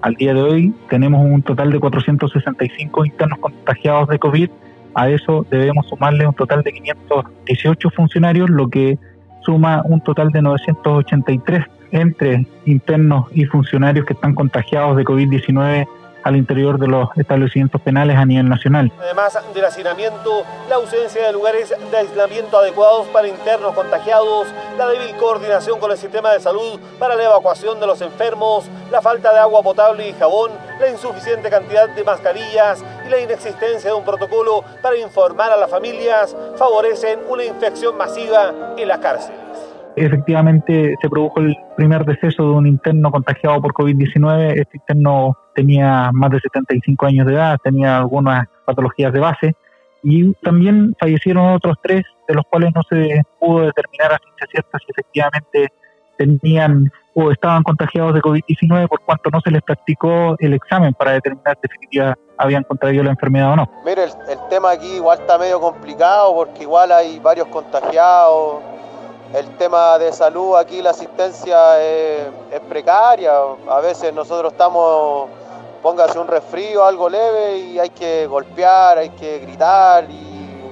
Al 0.00 0.14
día 0.14 0.32
de 0.32 0.40
hoy 0.40 0.74
tenemos 0.88 1.20
un 1.22 1.42
total 1.42 1.70
de 1.70 1.80
465 1.80 3.04
internos 3.04 3.38
contagiados 3.40 4.08
de 4.08 4.18
COVID. 4.18 4.48
A 4.94 5.10
eso 5.10 5.44
debemos 5.50 5.86
sumarle 5.86 6.26
un 6.26 6.34
total 6.34 6.62
de 6.62 6.72
518 6.72 7.90
funcionarios, 7.90 8.48
lo 8.48 8.70
que 8.70 8.98
suma 9.42 9.82
un 9.84 10.00
total 10.00 10.30
de 10.30 10.40
983 10.40 11.62
entre 11.90 12.46
internos 12.64 13.26
y 13.34 13.44
funcionarios 13.44 14.06
que 14.06 14.14
están 14.14 14.34
contagiados 14.34 14.96
de 14.96 15.04
COVID-19 15.04 15.86
al 16.24 16.36
interior 16.36 16.78
de 16.78 16.88
los 16.88 17.08
establecimientos 17.16 17.80
penales 17.80 18.16
a 18.16 18.24
nivel 18.24 18.48
nacional. 18.48 18.90
Además 18.98 19.38
del 19.54 19.64
hacinamiento, 19.64 20.42
la 20.68 20.76
ausencia 20.76 21.26
de 21.26 21.32
lugares 21.32 21.72
de 21.90 21.96
aislamiento 21.96 22.58
adecuados 22.58 23.06
para 23.08 23.28
internos 23.28 23.74
contagiados, 23.74 24.48
la 24.76 24.88
débil 24.88 25.14
coordinación 25.16 25.78
con 25.78 25.90
el 25.90 25.98
sistema 25.98 26.32
de 26.32 26.40
salud 26.40 26.80
para 26.98 27.14
la 27.14 27.24
evacuación 27.24 27.78
de 27.78 27.86
los 27.86 28.00
enfermos, 28.00 28.64
la 28.90 29.02
falta 29.02 29.32
de 29.32 29.38
agua 29.38 29.62
potable 29.62 30.08
y 30.08 30.12
jabón, 30.14 30.50
la 30.80 30.88
insuficiente 30.88 31.50
cantidad 31.50 31.88
de 31.88 32.02
mascarillas 32.02 32.82
y 33.06 33.10
la 33.10 33.20
inexistencia 33.20 33.90
de 33.90 33.96
un 33.96 34.04
protocolo 34.04 34.64
para 34.82 34.96
informar 34.96 35.52
a 35.52 35.56
las 35.56 35.70
familias 35.70 36.34
favorecen 36.56 37.20
una 37.28 37.44
infección 37.44 37.96
masiva 37.96 38.52
en 38.76 38.88
la 38.88 38.98
cárcel. 38.98 39.43
Efectivamente, 39.96 40.96
se 41.00 41.08
produjo 41.08 41.40
el 41.40 41.56
primer 41.76 42.04
deceso 42.04 42.42
de 42.42 42.50
un 42.50 42.66
interno 42.66 43.10
contagiado 43.10 43.60
por 43.60 43.72
COVID-19. 43.72 44.60
Este 44.60 44.78
interno 44.78 45.36
tenía 45.54 46.10
más 46.12 46.30
de 46.30 46.40
75 46.40 47.06
años 47.06 47.26
de 47.26 47.34
edad, 47.34 47.58
tenía 47.62 47.98
algunas 47.98 48.48
patologías 48.64 49.12
de 49.12 49.20
base 49.20 49.56
y 50.02 50.32
también 50.42 50.94
fallecieron 50.98 51.54
otros 51.54 51.76
tres, 51.82 52.02
de 52.28 52.34
los 52.34 52.44
cuales 52.50 52.72
no 52.74 52.82
se 52.88 53.22
pudo 53.38 53.66
determinar 53.66 54.12
a 54.12 54.18
ciencia 54.18 54.46
cierta 54.50 54.78
si 54.78 54.86
efectivamente 54.90 55.68
tenían 56.18 56.90
o 57.14 57.30
estaban 57.30 57.62
contagiados 57.62 58.14
de 58.14 58.20
COVID-19 58.20 58.88
por 58.88 59.00
cuanto 59.00 59.30
no 59.30 59.40
se 59.40 59.50
les 59.50 59.62
practicó 59.62 60.36
el 60.38 60.54
examen 60.54 60.92
para 60.94 61.12
determinar 61.12 61.58
si 61.62 61.98
habían 62.36 62.64
contraído 62.64 63.04
la 63.04 63.10
enfermedad 63.10 63.52
o 63.52 63.56
no. 63.56 63.70
Mire, 63.84 64.04
el, 64.04 64.38
tema 64.50 64.72
aquí 64.72 64.96
igual 64.96 65.20
está 65.20 65.38
medio 65.38 65.60
complicado 65.60 66.34
porque 66.34 66.62
igual 66.62 66.90
hay 66.92 67.18
varios 67.20 67.46
contagiados. 67.48 68.73
El 69.34 69.56
tema 69.56 69.98
de 69.98 70.12
salud 70.12 70.54
aquí, 70.54 70.80
la 70.80 70.90
asistencia 70.90 71.82
es, 71.82 72.28
es 72.52 72.60
precaria. 72.68 73.32
A 73.68 73.80
veces 73.80 74.14
nosotros 74.14 74.52
estamos, 74.52 75.28
póngase 75.82 76.20
un 76.20 76.28
resfrío, 76.28 76.84
algo 76.84 77.08
leve 77.08 77.56
y 77.58 77.80
hay 77.80 77.90
que 77.90 78.28
golpear, 78.28 78.96
hay 78.96 79.10
que 79.10 79.40
gritar 79.40 80.08
y 80.08 80.62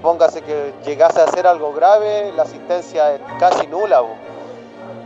póngase 0.00 0.40
que 0.40 0.72
llegase 0.82 1.20
a 1.20 1.24
hacer 1.24 1.46
algo 1.46 1.74
grave, 1.74 2.32
la 2.34 2.44
asistencia 2.44 3.12
es 3.12 3.20
casi 3.38 3.66
nula. 3.66 4.02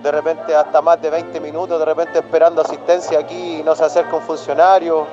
De 0.04 0.12
repente 0.12 0.54
hasta 0.54 0.80
más 0.80 1.02
de 1.02 1.10
20 1.10 1.40
minutos, 1.40 1.80
de 1.80 1.84
repente 1.84 2.20
esperando 2.20 2.62
asistencia 2.62 3.18
aquí 3.18 3.58
y 3.58 3.62
no 3.64 3.74
se 3.74 3.82
acerca 3.82 4.14
un 4.14 4.22
funcionario. 4.22 5.08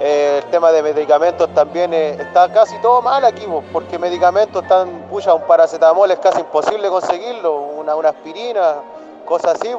Eh, 0.00 0.40
el 0.44 0.50
tema 0.50 0.70
de 0.70 0.82
medicamentos 0.82 1.52
también 1.54 1.92
eh, 1.92 2.10
está 2.20 2.52
casi 2.52 2.76
todo 2.80 3.02
mal 3.02 3.24
aquí, 3.24 3.44
porque 3.72 3.98
medicamentos 3.98 4.62
están, 4.62 4.88
pucha, 5.10 5.34
un 5.34 5.42
paracetamol 5.46 6.10
es 6.10 6.18
casi 6.20 6.40
imposible 6.40 6.88
conseguirlo, 6.88 7.62
una, 7.80 7.96
una 7.96 8.10
aspirina, 8.10 8.74
cosas 9.24 9.54
así. 9.60 9.70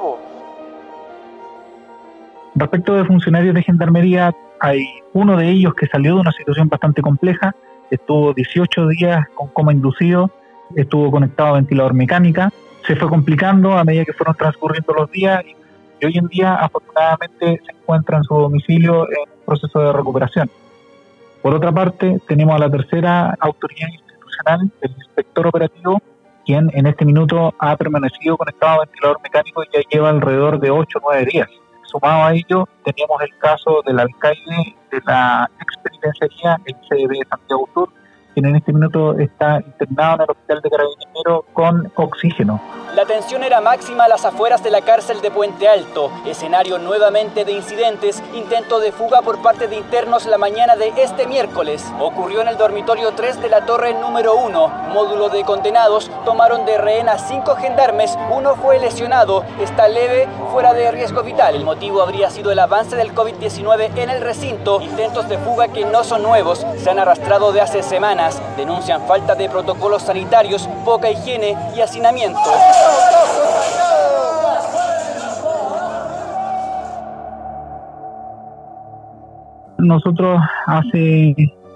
Respecto 2.55 2.95
de 2.95 3.05
funcionarios 3.05 3.55
de 3.55 3.63
gendarmería, 3.63 4.35
hay 4.59 4.85
uno 5.13 5.37
de 5.37 5.49
ellos 5.49 5.73
que 5.73 5.87
salió 5.87 6.15
de 6.15 6.21
una 6.21 6.33
situación 6.33 6.67
bastante 6.67 7.01
compleja, 7.01 7.55
estuvo 7.89 8.33
18 8.33 8.87
días 8.89 9.25
con 9.35 9.47
coma 9.47 9.71
inducido, 9.71 10.29
estuvo 10.75 11.09
conectado 11.11 11.49
a 11.49 11.53
ventilador 11.53 11.93
mecánica, 11.93 12.51
se 12.85 12.95
fue 12.97 13.07
complicando 13.07 13.77
a 13.77 13.85
medida 13.85 14.03
que 14.03 14.13
fueron 14.13 14.35
transcurriendo 14.35 14.93
los 14.93 15.09
días 15.11 15.43
y, 15.45 15.55
hoy 16.05 16.17
en 16.17 16.27
día 16.27 16.55
afortunadamente 16.55 17.61
se 17.65 17.71
encuentra 17.71 18.17
en 18.17 18.23
su 18.23 18.35
domicilio 18.35 19.05
en 19.05 19.29
proceso 19.45 19.79
de 19.79 19.93
recuperación. 19.93 20.49
Por 21.41 21.55
otra 21.55 21.71
parte, 21.71 22.19
tenemos 22.27 22.55
a 22.55 22.59
la 22.59 22.69
tercera 22.69 23.35
autoridad 23.39 23.87
institucional, 23.87 24.71
el 24.81 24.91
inspector 24.91 25.47
operativo, 25.47 26.01
quien 26.45 26.69
en 26.73 26.87
este 26.87 27.05
minuto 27.05 27.53
ha 27.59 27.77
permanecido 27.77 28.37
conectado 28.37 28.81
a 28.81 28.85
ventilador 28.85 29.21
mecánico 29.23 29.63
y 29.63 29.67
ya 29.73 29.81
lleva 29.89 30.09
alrededor 30.09 30.59
de 30.59 30.71
8 30.71 30.99
o 30.99 31.01
9 31.11 31.27
días. 31.31 31.49
Sumado 31.83 32.25
a 32.25 32.33
ello, 32.33 32.67
teníamos 32.83 33.21
el 33.21 33.35
caso 33.39 33.81
del 33.85 33.99
alcalde 33.99 34.75
de 34.91 35.01
la 35.05 35.49
expenitenciaría, 35.59 36.57
el 36.65 36.75
CDB 36.87 37.27
Santiago 37.27 37.69
Sur, 37.73 37.89
en 38.45 38.55
este 38.55 38.73
minuto 38.73 39.17
está 39.17 39.59
internado 39.59 40.15
en 40.15 40.21
el 40.21 40.29
hospital 40.31 40.61
de 40.61 40.69
Carabineros 40.69 41.45
con 41.53 41.91
oxígeno. 41.95 42.61
La 42.95 43.05
tensión 43.05 43.43
era 43.43 43.61
máxima 43.61 44.05
a 44.05 44.07
las 44.07 44.25
afueras 44.25 44.63
de 44.63 44.71
la 44.71 44.81
cárcel 44.81 45.21
de 45.21 45.31
Puente 45.31 45.67
Alto, 45.67 46.11
escenario 46.25 46.79
nuevamente 46.79 47.45
de 47.45 47.51
incidentes, 47.51 48.21
intento 48.33 48.79
de 48.79 48.91
fuga 48.91 49.21
por 49.21 49.41
parte 49.41 49.67
de 49.67 49.75
internos 49.75 50.25
la 50.25 50.37
mañana 50.37 50.75
de 50.75 50.91
este 50.97 51.27
miércoles. 51.27 51.85
Ocurrió 51.99 52.41
en 52.41 52.47
el 52.47 52.57
dormitorio 52.57 53.11
3 53.13 53.41
de 53.41 53.49
la 53.49 53.65
torre 53.65 53.93
número 53.93 54.35
1, 54.35 54.67
módulo 54.91 55.29
de 55.29 55.43
condenados, 55.43 56.09
tomaron 56.25 56.65
de 56.65 56.77
rehén 56.77 57.09
a 57.09 57.19
cinco 57.19 57.55
gendarmes, 57.55 58.17
uno 58.31 58.55
fue 58.55 58.79
lesionado, 58.79 59.43
está 59.61 59.87
leve, 59.87 60.27
fuera 60.51 60.73
de 60.73 60.91
riesgo 60.91 61.23
vital. 61.23 61.55
El 61.55 61.63
motivo 61.63 62.01
habría 62.01 62.29
sido 62.29 62.51
el 62.51 62.59
avance 62.59 62.95
del 62.95 63.13
COVID-19 63.13 63.97
en 63.97 64.09
el 64.09 64.21
recinto, 64.21 64.81
intentos 64.81 65.29
de 65.29 65.37
fuga 65.37 65.67
que 65.67 65.85
no 65.85 66.03
son 66.03 66.23
nuevos, 66.23 66.65
se 66.77 66.89
han 66.89 66.99
arrastrado 66.99 67.51
de 67.51 67.61
hace 67.61 67.83
semanas, 67.83 68.28
denuncian 68.57 69.01
falta 69.07 69.35
de 69.35 69.49
protocolos 69.49 70.03
sanitarios, 70.03 70.67
poca 70.85 71.09
higiene 71.09 71.55
y 71.75 71.81
hacinamiento. 71.81 72.39
Nosotros 79.77 80.41
hace 80.67 81.33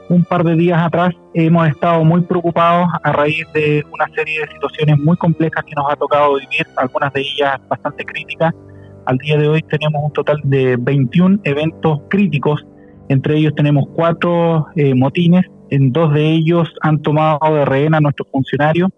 un 0.10 0.24
par 0.26 0.44
de 0.44 0.56
días 0.56 0.82
atrás 0.82 1.14
hemos 1.34 1.68
estado 1.68 2.04
muy 2.04 2.22
preocupados 2.22 2.88
a 3.02 3.12
raíz 3.12 3.46
de 3.54 3.84
una 3.92 4.08
serie 4.14 4.42
de 4.42 4.48
situaciones 4.52 5.00
muy 5.00 5.18
complejas 5.18 5.64
que 5.64 5.74
nos 5.76 5.92
ha 5.92 5.96
tocado 5.96 6.36
vivir, 6.36 6.68
algunas 6.76 7.14
de 7.14 7.22
ellas 7.22 7.60
bastante 7.68 8.04
críticas. 8.06 8.54
Al 9.06 9.18
día 9.18 9.38
de 9.38 9.48
hoy 9.48 9.62
tenemos 9.64 10.04
un 10.04 10.14
total 10.14 10.40
de 10.44 10.78
21 10.80 11.40
eventos 11.44 12.00
críticos, 12.10 12.66
entre 13.10 13.38
ellos 13.38 13.54
tenemos 13.56 13.86
cuatro 13.96 14.68
eh, 14.76 14.94
motines, 14.94 15.46
en 15.74 15.92
dos 15.92 16.14
de 16.14 16.34
ellos 16.34 16.72
han 16.82 17.02
tomado 17.02 17.40
de 17.52 17.66
rehén 17.66 17.96
a 17.96 18.00
nuestros 18.00 18.28
funcionarios 18.32 18.92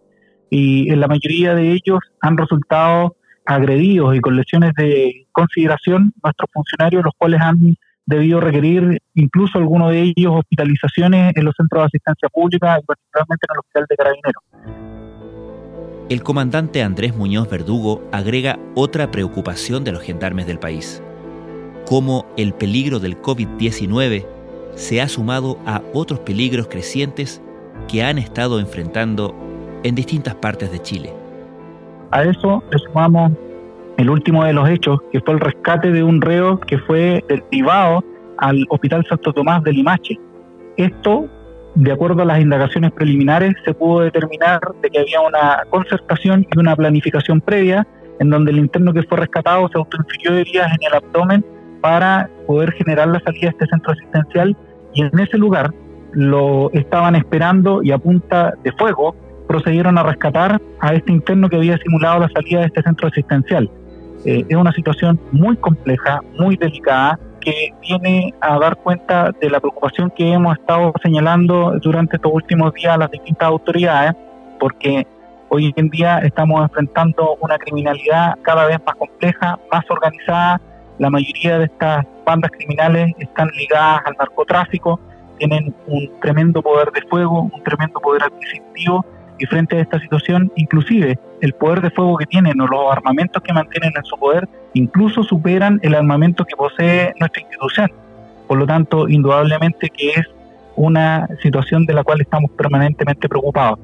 y 0.49 0.91
en 0.91 0.99
la 0.99 1.07
mayoría 1.07 1.55
de 1.55 1.71
ellos 1.71 1.99
han 2.19 2.35
resultado 2.35 3.15
agredidos 3.45 4.13
y 4.13 4.19
con 4.19 4.35
lesiones 4.35 4.73
de 4.75 5.25
consideración 5.31 6.11
nuestros 6.21 6.49
funcionarios, 6.51 7.05
los 7.05 7.13
cuales 7.17 7.39
han 7.39 7.75
debido 8.05 8.41
requerir 8.41 9.01
incluso 9.13 9.57
algunos 9.57 9.91
de 9.91 10.01
ellos 10.01 10.33
hospitalizaciones 10.35 11.31
en 11.37 11.45
los 11.45 11.55
centros 11.55 11.83
de 11.83 11.85
asistencia 11.85 12.27
pública 12.27 12.77
y 12.77 12.85
particularmente 12.85 13.45
en 13.47 13.53
el 13.53 13.59
hospital 13.59 13.85
de 13.89 13.95
Carabineros. 13.95 14.43
El 16.09 16.23
comandante 16.23 16.83
Andrés 16.83 17.15
Muñoz 17.15 17.49
Verdugo 17.49 18.03
agrega 18.11 18.59
otra 18.75 19.11
preocupación 19.11 19.85
de 19.85 19.93
los 19.93 20.03
gendarmes 20.03 20.45
del 20.45 20.59
país, 20.59 21.01
cómo 21.87 22.27
el 22.35 22.53
peligro 22.53 22.99
del 22.99 23.21
COVID-19 23.21 24.34
se 24.75 25.01
ha 25.01 25.07
sumado 25.07 25.57
a 25.65 25.81
otros 25.93 26.19
peligros 26.19 26.67
crecientes 26.67 27.41
que 27.87 28.03
han 28.03 28.17
estado 28.17 28.59
enfrentando 28.59 29.33
en 29.83 29.95
distintas 29.95 30.35
partes 30.35 30.71
de 30.71 30.81
Chile. 30.81 31.13
A 32.11 32.23
eso 32.23 32.63
le 32.71 32.79
sumamos 32.79 33.31
el 33.97 34.09
último 34.09 34.43
de 34.43 34.53
los 34.53 34.69
hechos, 34.69 34.99
que 35.11 35.21
fue 35.21 35.35
el 35.35 35.39
rescate 35.39 35.91
de 35.91 36.03
un 36.03 36.21
reo 36.21 36.59
que 36.59 36.77
fue 36.79 37.23
derivado 37.27 38.03
al 38.37 38.65
Hospital 38.69 39.05
Santo 39.07 39.31
Tomás 39.31 39.63
de 39.63 39.71
Limache. 39.71 40.19
Esto, 40.75 41.27
de 41.75 41.91
acuerdo 41.91 42.23
a 42.23 42.25
las 42.25 42.41
indagaciones 42.41 42.91
preliminares, 42.91 43.53
se 43.63 43.73
pudo 43.73 44.01
determinar 44.01 44.59
de 44.81 44.89
que 44.89 44.99
había 44.99 45.21
una 45.21 45.63
concertación 45.69 46.45
y 46.53 46.59
una 46.59 46.75
planificación 46.75 47.39
previa 47.39 47.87
en 48.19 48.29
donde 48.29 48.51
el 48.51 48.59
interno 48.59 48.93
que 48.93 49.03
fue 49.03 49.17
rescatado 49.19 49.69
se 49.69 49.77
autoinfirió 49.77 50.33
heridas 50.33 50.71
en 50.71 50.87
el 50.87 50.93
abdomen 50.95 51.45
para 51.85 52.27
poder 52.47 52.71
generar 52.71 53.09
la 53.09 53.19
salida 53.19 53.41
de 53.41 53.49
este 53.49 53.67
centro 53.67 53.93
asistencial 53.93 54.57
y 54.95 55.03
en 55.03 55.19
ese 55.19 55.37
lugar 55.37 55.71
lo 56.13 56.71
estaban 56.73 57.15
esperando 57.15 57.83
y 57.83 57.91
a 57.91 57.99
punta 57.99 58.55
de 58.63 58.71
fuego 58.71 59.15
procedieron 59.47 59.95
a 59.99 60.01
rescatar 60.01 60.59
a 60.79 60.93
este 60.95 61.11
interno 61.11 61.47
que 61.47 61.57
había 61.57 61.77
simulado 61.77 62.21
la 62.21 62.29
salida 62.29 62.61
de 62.61 62.65
este 62.65 62.81
centro 62.81 63.07
asistencial. 63.07 63.69
Eh, 64.25 64.43
es 64.49 64.57
una 64.57 64.71
situación 64.71 65.19
muy 65.31 65.57
compleja, 65.57 66.21
muy 66.39 66.57
delicada, 66.57 67.19
que 67.39 67.71
viene 67.87 68.33
a 68.41 68.57
dar 68.57 68.77
cuenta 68.77 69.31
de 69.39 69.47
la 69.51 69.59
preocupación 69.59 70.09
que 70.09 70.33
hemos 70.33 70.57
estado 70.57 70.91
señalando 71.03 71.77
durante 71.83 72.15
estos 72.15 72.31
últimos 72.33 72.73
días 72.73 72.95
a 72.95 72.97
las 72.97 73.11
distintas 73.11 73.47
autoridades, 73.47 74.13
porque 74.59 75.05
hoy 75.49 75.71
en 75.75 75.89
día 75.89 76.17
estamos 76.23 76.63
enfrentando 76.63 77.37
una 77.41 77.59
criminalidad 77.59 78.39
cada 78.41 78.65
vez 78.65 78.79
más 78.83 78.95
compleja, 78.95 79.59
más 79.71 79.85
organizada. 79.87 80.59
La 80.97 81.09
mayoría 81.09 81.59
de 81.59 81.65
estas 81.65 82.05
bandas 82.25 82.51
criminales 82.51 83.13
están 83.19 83.49
ligadas 83.57 84.01
al 84.05 84.15
narcotráfico, 84.17 84.99
tienen 85.37 85.75
un 85.87 86.09
tremendo 86.21 86.61
poder 86.61 86.91
de 86.91 87.01
fuego, 87.01 87.49
un 87.53 87.63
tremendo 87.63 87.99
poder 87.99 88.23
adquisitivo 88.23 89.05
y 89.37 89.45
frente 89.45 89.77
a 89.77 89.81
esta 89.81 89.99
situación, 89.99 90.51
inclusive 90.55 91.19
el 91.41 91.53
poder 91.53 91.81
de 91.81 91.91
fuego 91.91 92.17
que 92.17 92.25
tienen 92.25 92.59
o 92.61 92.67
los 92.67 92.91
armamentos 92.91 93.43
que 93.43 93.53
mantienen 93.53 93.91
en 93.95 94.03
su 94.05 94.17
poder, 94.17 94.47
incluso 94.73 95.23
superan 95.23 95.79
el 95.83 95.95
armamento 95.95 96.45
que 96.45 96.55
posee 96.55 97.13
nuestra 97.19 97.41
institución. 97.41 97.91
Por 98.47 98.57
lo 98.57 98.65
tanto, 98.65 99.09
indudablemente 99.09 99.89
que 99.89 100.11
es 100.11 100.25
una 100.75 101.27
situación 101.41 101.85
de 101.85 101.93
la 101.93 102.03
cual 102.03 102.21
estamos 102.21 102.51
permanentemente 102.51 103.27
preocupados. 103.27 103.79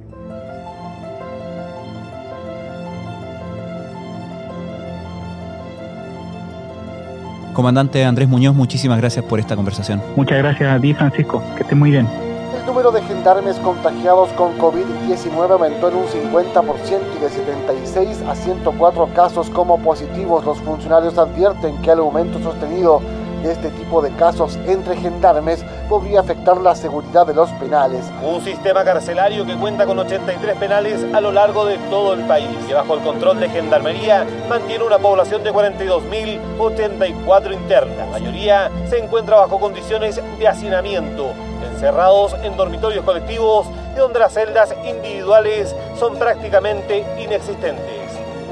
Comandante 7.53 8.05
Andrés 8.05 8.29
Muñoz, 8.29 8.55
muchísimas 8.55 8.97
gracias 8.97 9.25
por 9.25 9.39
esta 9.39 9.55
conversación. 9.55 10.01
Muchas 10.15 10.37
gracias 10.37 10.73
a 10.73 10.79
ti, 10.79 10.93
Francisco. 10.93 11.43
Que 11.55 11.63
estés 11.63 11.77
muy 11.77 11.91
bien. 11.91 12.07
El 12.57 12.65
número 12.65 12.91
de 12.91 13.01
gendarmes 13.01 13.57
contagiados 13.57 14.29
con 14.33 14.57
COVID-19 14.57 15.51
aumentó 15.51 15.89
en 15.89 15.95
un 15.95 16.05
50% 16.05 16.99
y 17.17 17.21
de 17.21 17.29
76 17.29 18.21
a 18.27 18.35
104 18.35 19.09
casos 19.13 19.49
como 19.49 19.79
positivos. 19.79 20.45
Los 20.45 20.59
funcionarios 20.59 21.17
advierten 21.17 21.75
que 21.81 21.91
el 21.91 21.99
aumento 21.99 22.39
sostenido 22.41 23.01
este 23.45 23.69
tipo 23.71 24.01
de 24.01 24.11
casos 24.11 24.57
entre 24.67 24.95
gendarmes 24.97 25.63
podría 25.89 26.21
afectar 26.21 26.57
la 26.57 26.75
seguridad 26.75 27.25
de 27.25 27.33
los 27.33 27.49
penales. 27.51 28.05
Un 28.23 28.41
sistema 28.41 28.83
carcelario 28.83 29.45
que 29.45 29.55
cuenta 29.55 29.85
con 29.85 29.97
83 29.99 30.57
penales 30.57 31.05
a 31.13 31.21
lo 31.21 31.31
largo 31.31 31.65
de 31.65 31.77
todo 31.89 32.13
el 32.13 32.21
país 32.21 32.49
y 32.69 32.73
bajo 32.73 32.95
el 32.95 33.01
control 33.01 33.39
de 33.39 33.49
Gendarmería 33.49 34.25
mantiene 34.49 34.83
una 34.83 34.99
población 34.99 35.43
de 35.43 35.51
42.084 35.51 37.53
internas. 37.53 37.97
La 37.97 38.05
mayoría 38.07 38.71
se 38.89 38.99
encuentra 38.99 39.37
bajo 39.37 39.59
condiciones 39.59 40.21
de 40.39 40.47
hacinamiento, 40.47 41.31
encerrados 41.71 42.35
en 42.43 42.57
dormitorios 42.57 43.05
colectivos 43.05 43.67
y 43.93 43.99
donde 43.99 44.19
las 44.19 44.33
celdas 44.33 44.73
individuales 44.85 45.75
son 45.99 46.17
prácticamente 46.17 47.05
inexistentes. 47.19 47.85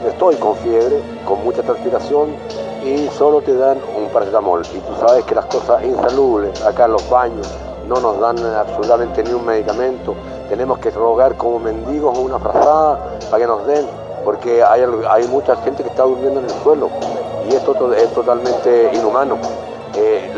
estoy 0.08 0.36
con 0.36 0.56
fiebre, 0.58 1.00
con 1.26 1.44
mucha 1.44 1.62
transpiración 1.62 2.36
y 2.84 3.08
solo 3.18 3.42
te 3.42 3.56
dan 3.56 3.78
un 3.98 4.10
paracetamol. 4.10 4.64
Y 4.74 4.80
tú 4.80 4.94
sabes 5.00 5.24
que 5.26 5.36
las 5.36 5.46
cosas 5.46 5.84
insalubles, 5.84 6.62
acá 6.64 6.86
en 6.86 6.94
los 6.94 7.10
baños, 7.10 7.48
no 7.88 8.00
nos 8.00 8.20
dan 8.20 8.38
absolutamente 8.56 9.24
ni 9.24 9.34
un 9.34 9.46
medicamento. 9.46 10.16
Tenemos 10.48 10.80
que 10.80 10.92
rogar 10.92 11.36
como 11.36 11.60
mendigos 11.60 12.18
una 12.18 12.40
frazada 12.40 13.18
para 13.30 13.44
que 13.44 13.48
nos 13.48 13.66
den, 13.66 13.86
porque 14.24 14.64
hay, 14.64 14.82
hay 15.10 15.28
mucha 15.28 15.56
gente 15.58 15.84
que 15.84 15.90
está 15.90 16.04
durmiendo 16.04 16.40
en 16.40 16.46
el 16.46 16.52
suelo 16.64 16.90
y 17.50 17.56
esto 17.56 17.94
es 17.94 18.14
totalmente 18.14 18.92
inhumano. 18.94 19.38
Eh, 19.96 20.32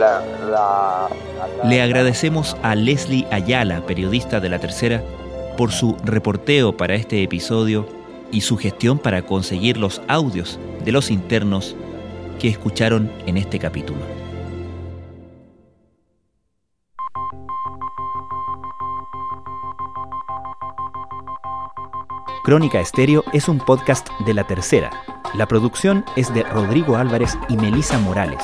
Le 1.63 1.82
agradecemos 1.82 2.56
a 2.63 2.75
Leslie 2.75 3.27
Ayala, 3.32 3.82
periodista 3.86 4.39
de 4.39 4.49
La 4.49 4.60
Tercera, 4.60 5.04
por 5.58 5.71
su 5.71 5.97
reporteo 6.04 6.75
para 6.75 6.95
este 6.95 7.21
episodio 7.21 7.86
y 8.32 8.41
su 8.41 8.58
gestión 8.58 8.97
para 8.97 9.23
conseguir 9.23 9.77
los 9.77 10.01
audios 10.08 10.58
de 10.84 10.91
los 10.91 11.12
internos 11.12 11.75
que 12.41 12.49
escucharon 12.49 13.12
en 13.27 13.38
este 13.38 13.60
capítulo. 13.60 13.99
Crónica 22.43 22.80
Estéreo 22.80 23.23
es 23.32 23.47
un 23.47 23.60
podcast 23.60 24.10
de 24.25 24.34
La 24.34 24.43
Tercera. 24.45 24.89
La 25.36 25.45
producción 25.45 26.04
es 26.15 26.34
de 26.34 26.41
Rodrigo 26.41 26.97
Álvarez 26.97 27.38
y 27.47 27.58
Melisa 27.58 27.99
Morales 27.99 28.43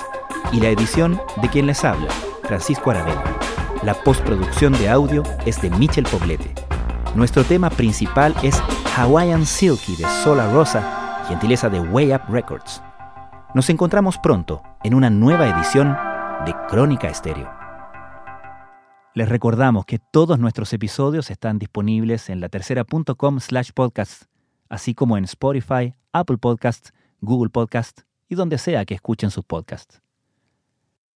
y 0.51 0.59
la 0.59 0.69
edición 0.69 1.19
de 1.41 1.49
quien 1.49 1.65
les 1.65 1.83
habla, 1.83 2.07
Francisco 2.43 2.91
Aravena. 2.91 3.23
La 3.81 3.95
postproducción 3.95 4.73
de 4.73 4.89
audio 4.89 5.23
es 5.47 5.59
de 5.59 5.71
Michel 5.71 6.05
Poblete. 6.05 6.53
Nuestro 7.15 7.43
tema 7.43 7.71
principal 7.71 8.35
es 8.43 8.61
Hawaiian 8.95 9.47
Silky 9.47 9.95
de 9.95 10.05
Sola 10.23 10.51
Rosa, 10.53 11.25
gentileza 11.27 11.67
de 11.67 11.79
Way 11.79 12.13
Up 12.13 12.21
Records. 12.29 12.81
Nos 13.53 13.69
encontramos 13.69 14.17
pronto 14.17 14.61
en 14.83 14.93
una 14.93 15.09
nueva 15.09 15.47
edición 15.47 15.95
de 16.45 16.53
Crónica 16.67 17.07
Estéreo. 17.07 17.49
Les 19.15 19.29
recordamos 19.29 19.85
que 19.85 19.99
todos 19.99 20.37
nuestros 20.37 20.73
episodios 20.73 21.31
están 21.31 21.57
disponibles 21.57 22.29
en 22.29 22.41
latercera.com 22.41 23.39
slash 23.39 23.71
podcast, 23.73 24.23
así 24.67 24.93
como 24.93 25.17
en 25.17 25.23
Spotify, 25.23 25.95
Apple 26.11 26.37
Podcasts, 26.37 26.93
Google 27.21 27.49
Podcasts 27.49 28.05
y 28.27 28.35
donde 28.35 28.57
sea 28.57 28.83
que 28.85 28.95
escuchen 28.95 29.31
sus 29.31 29.45
podcasts. 29.45 30.01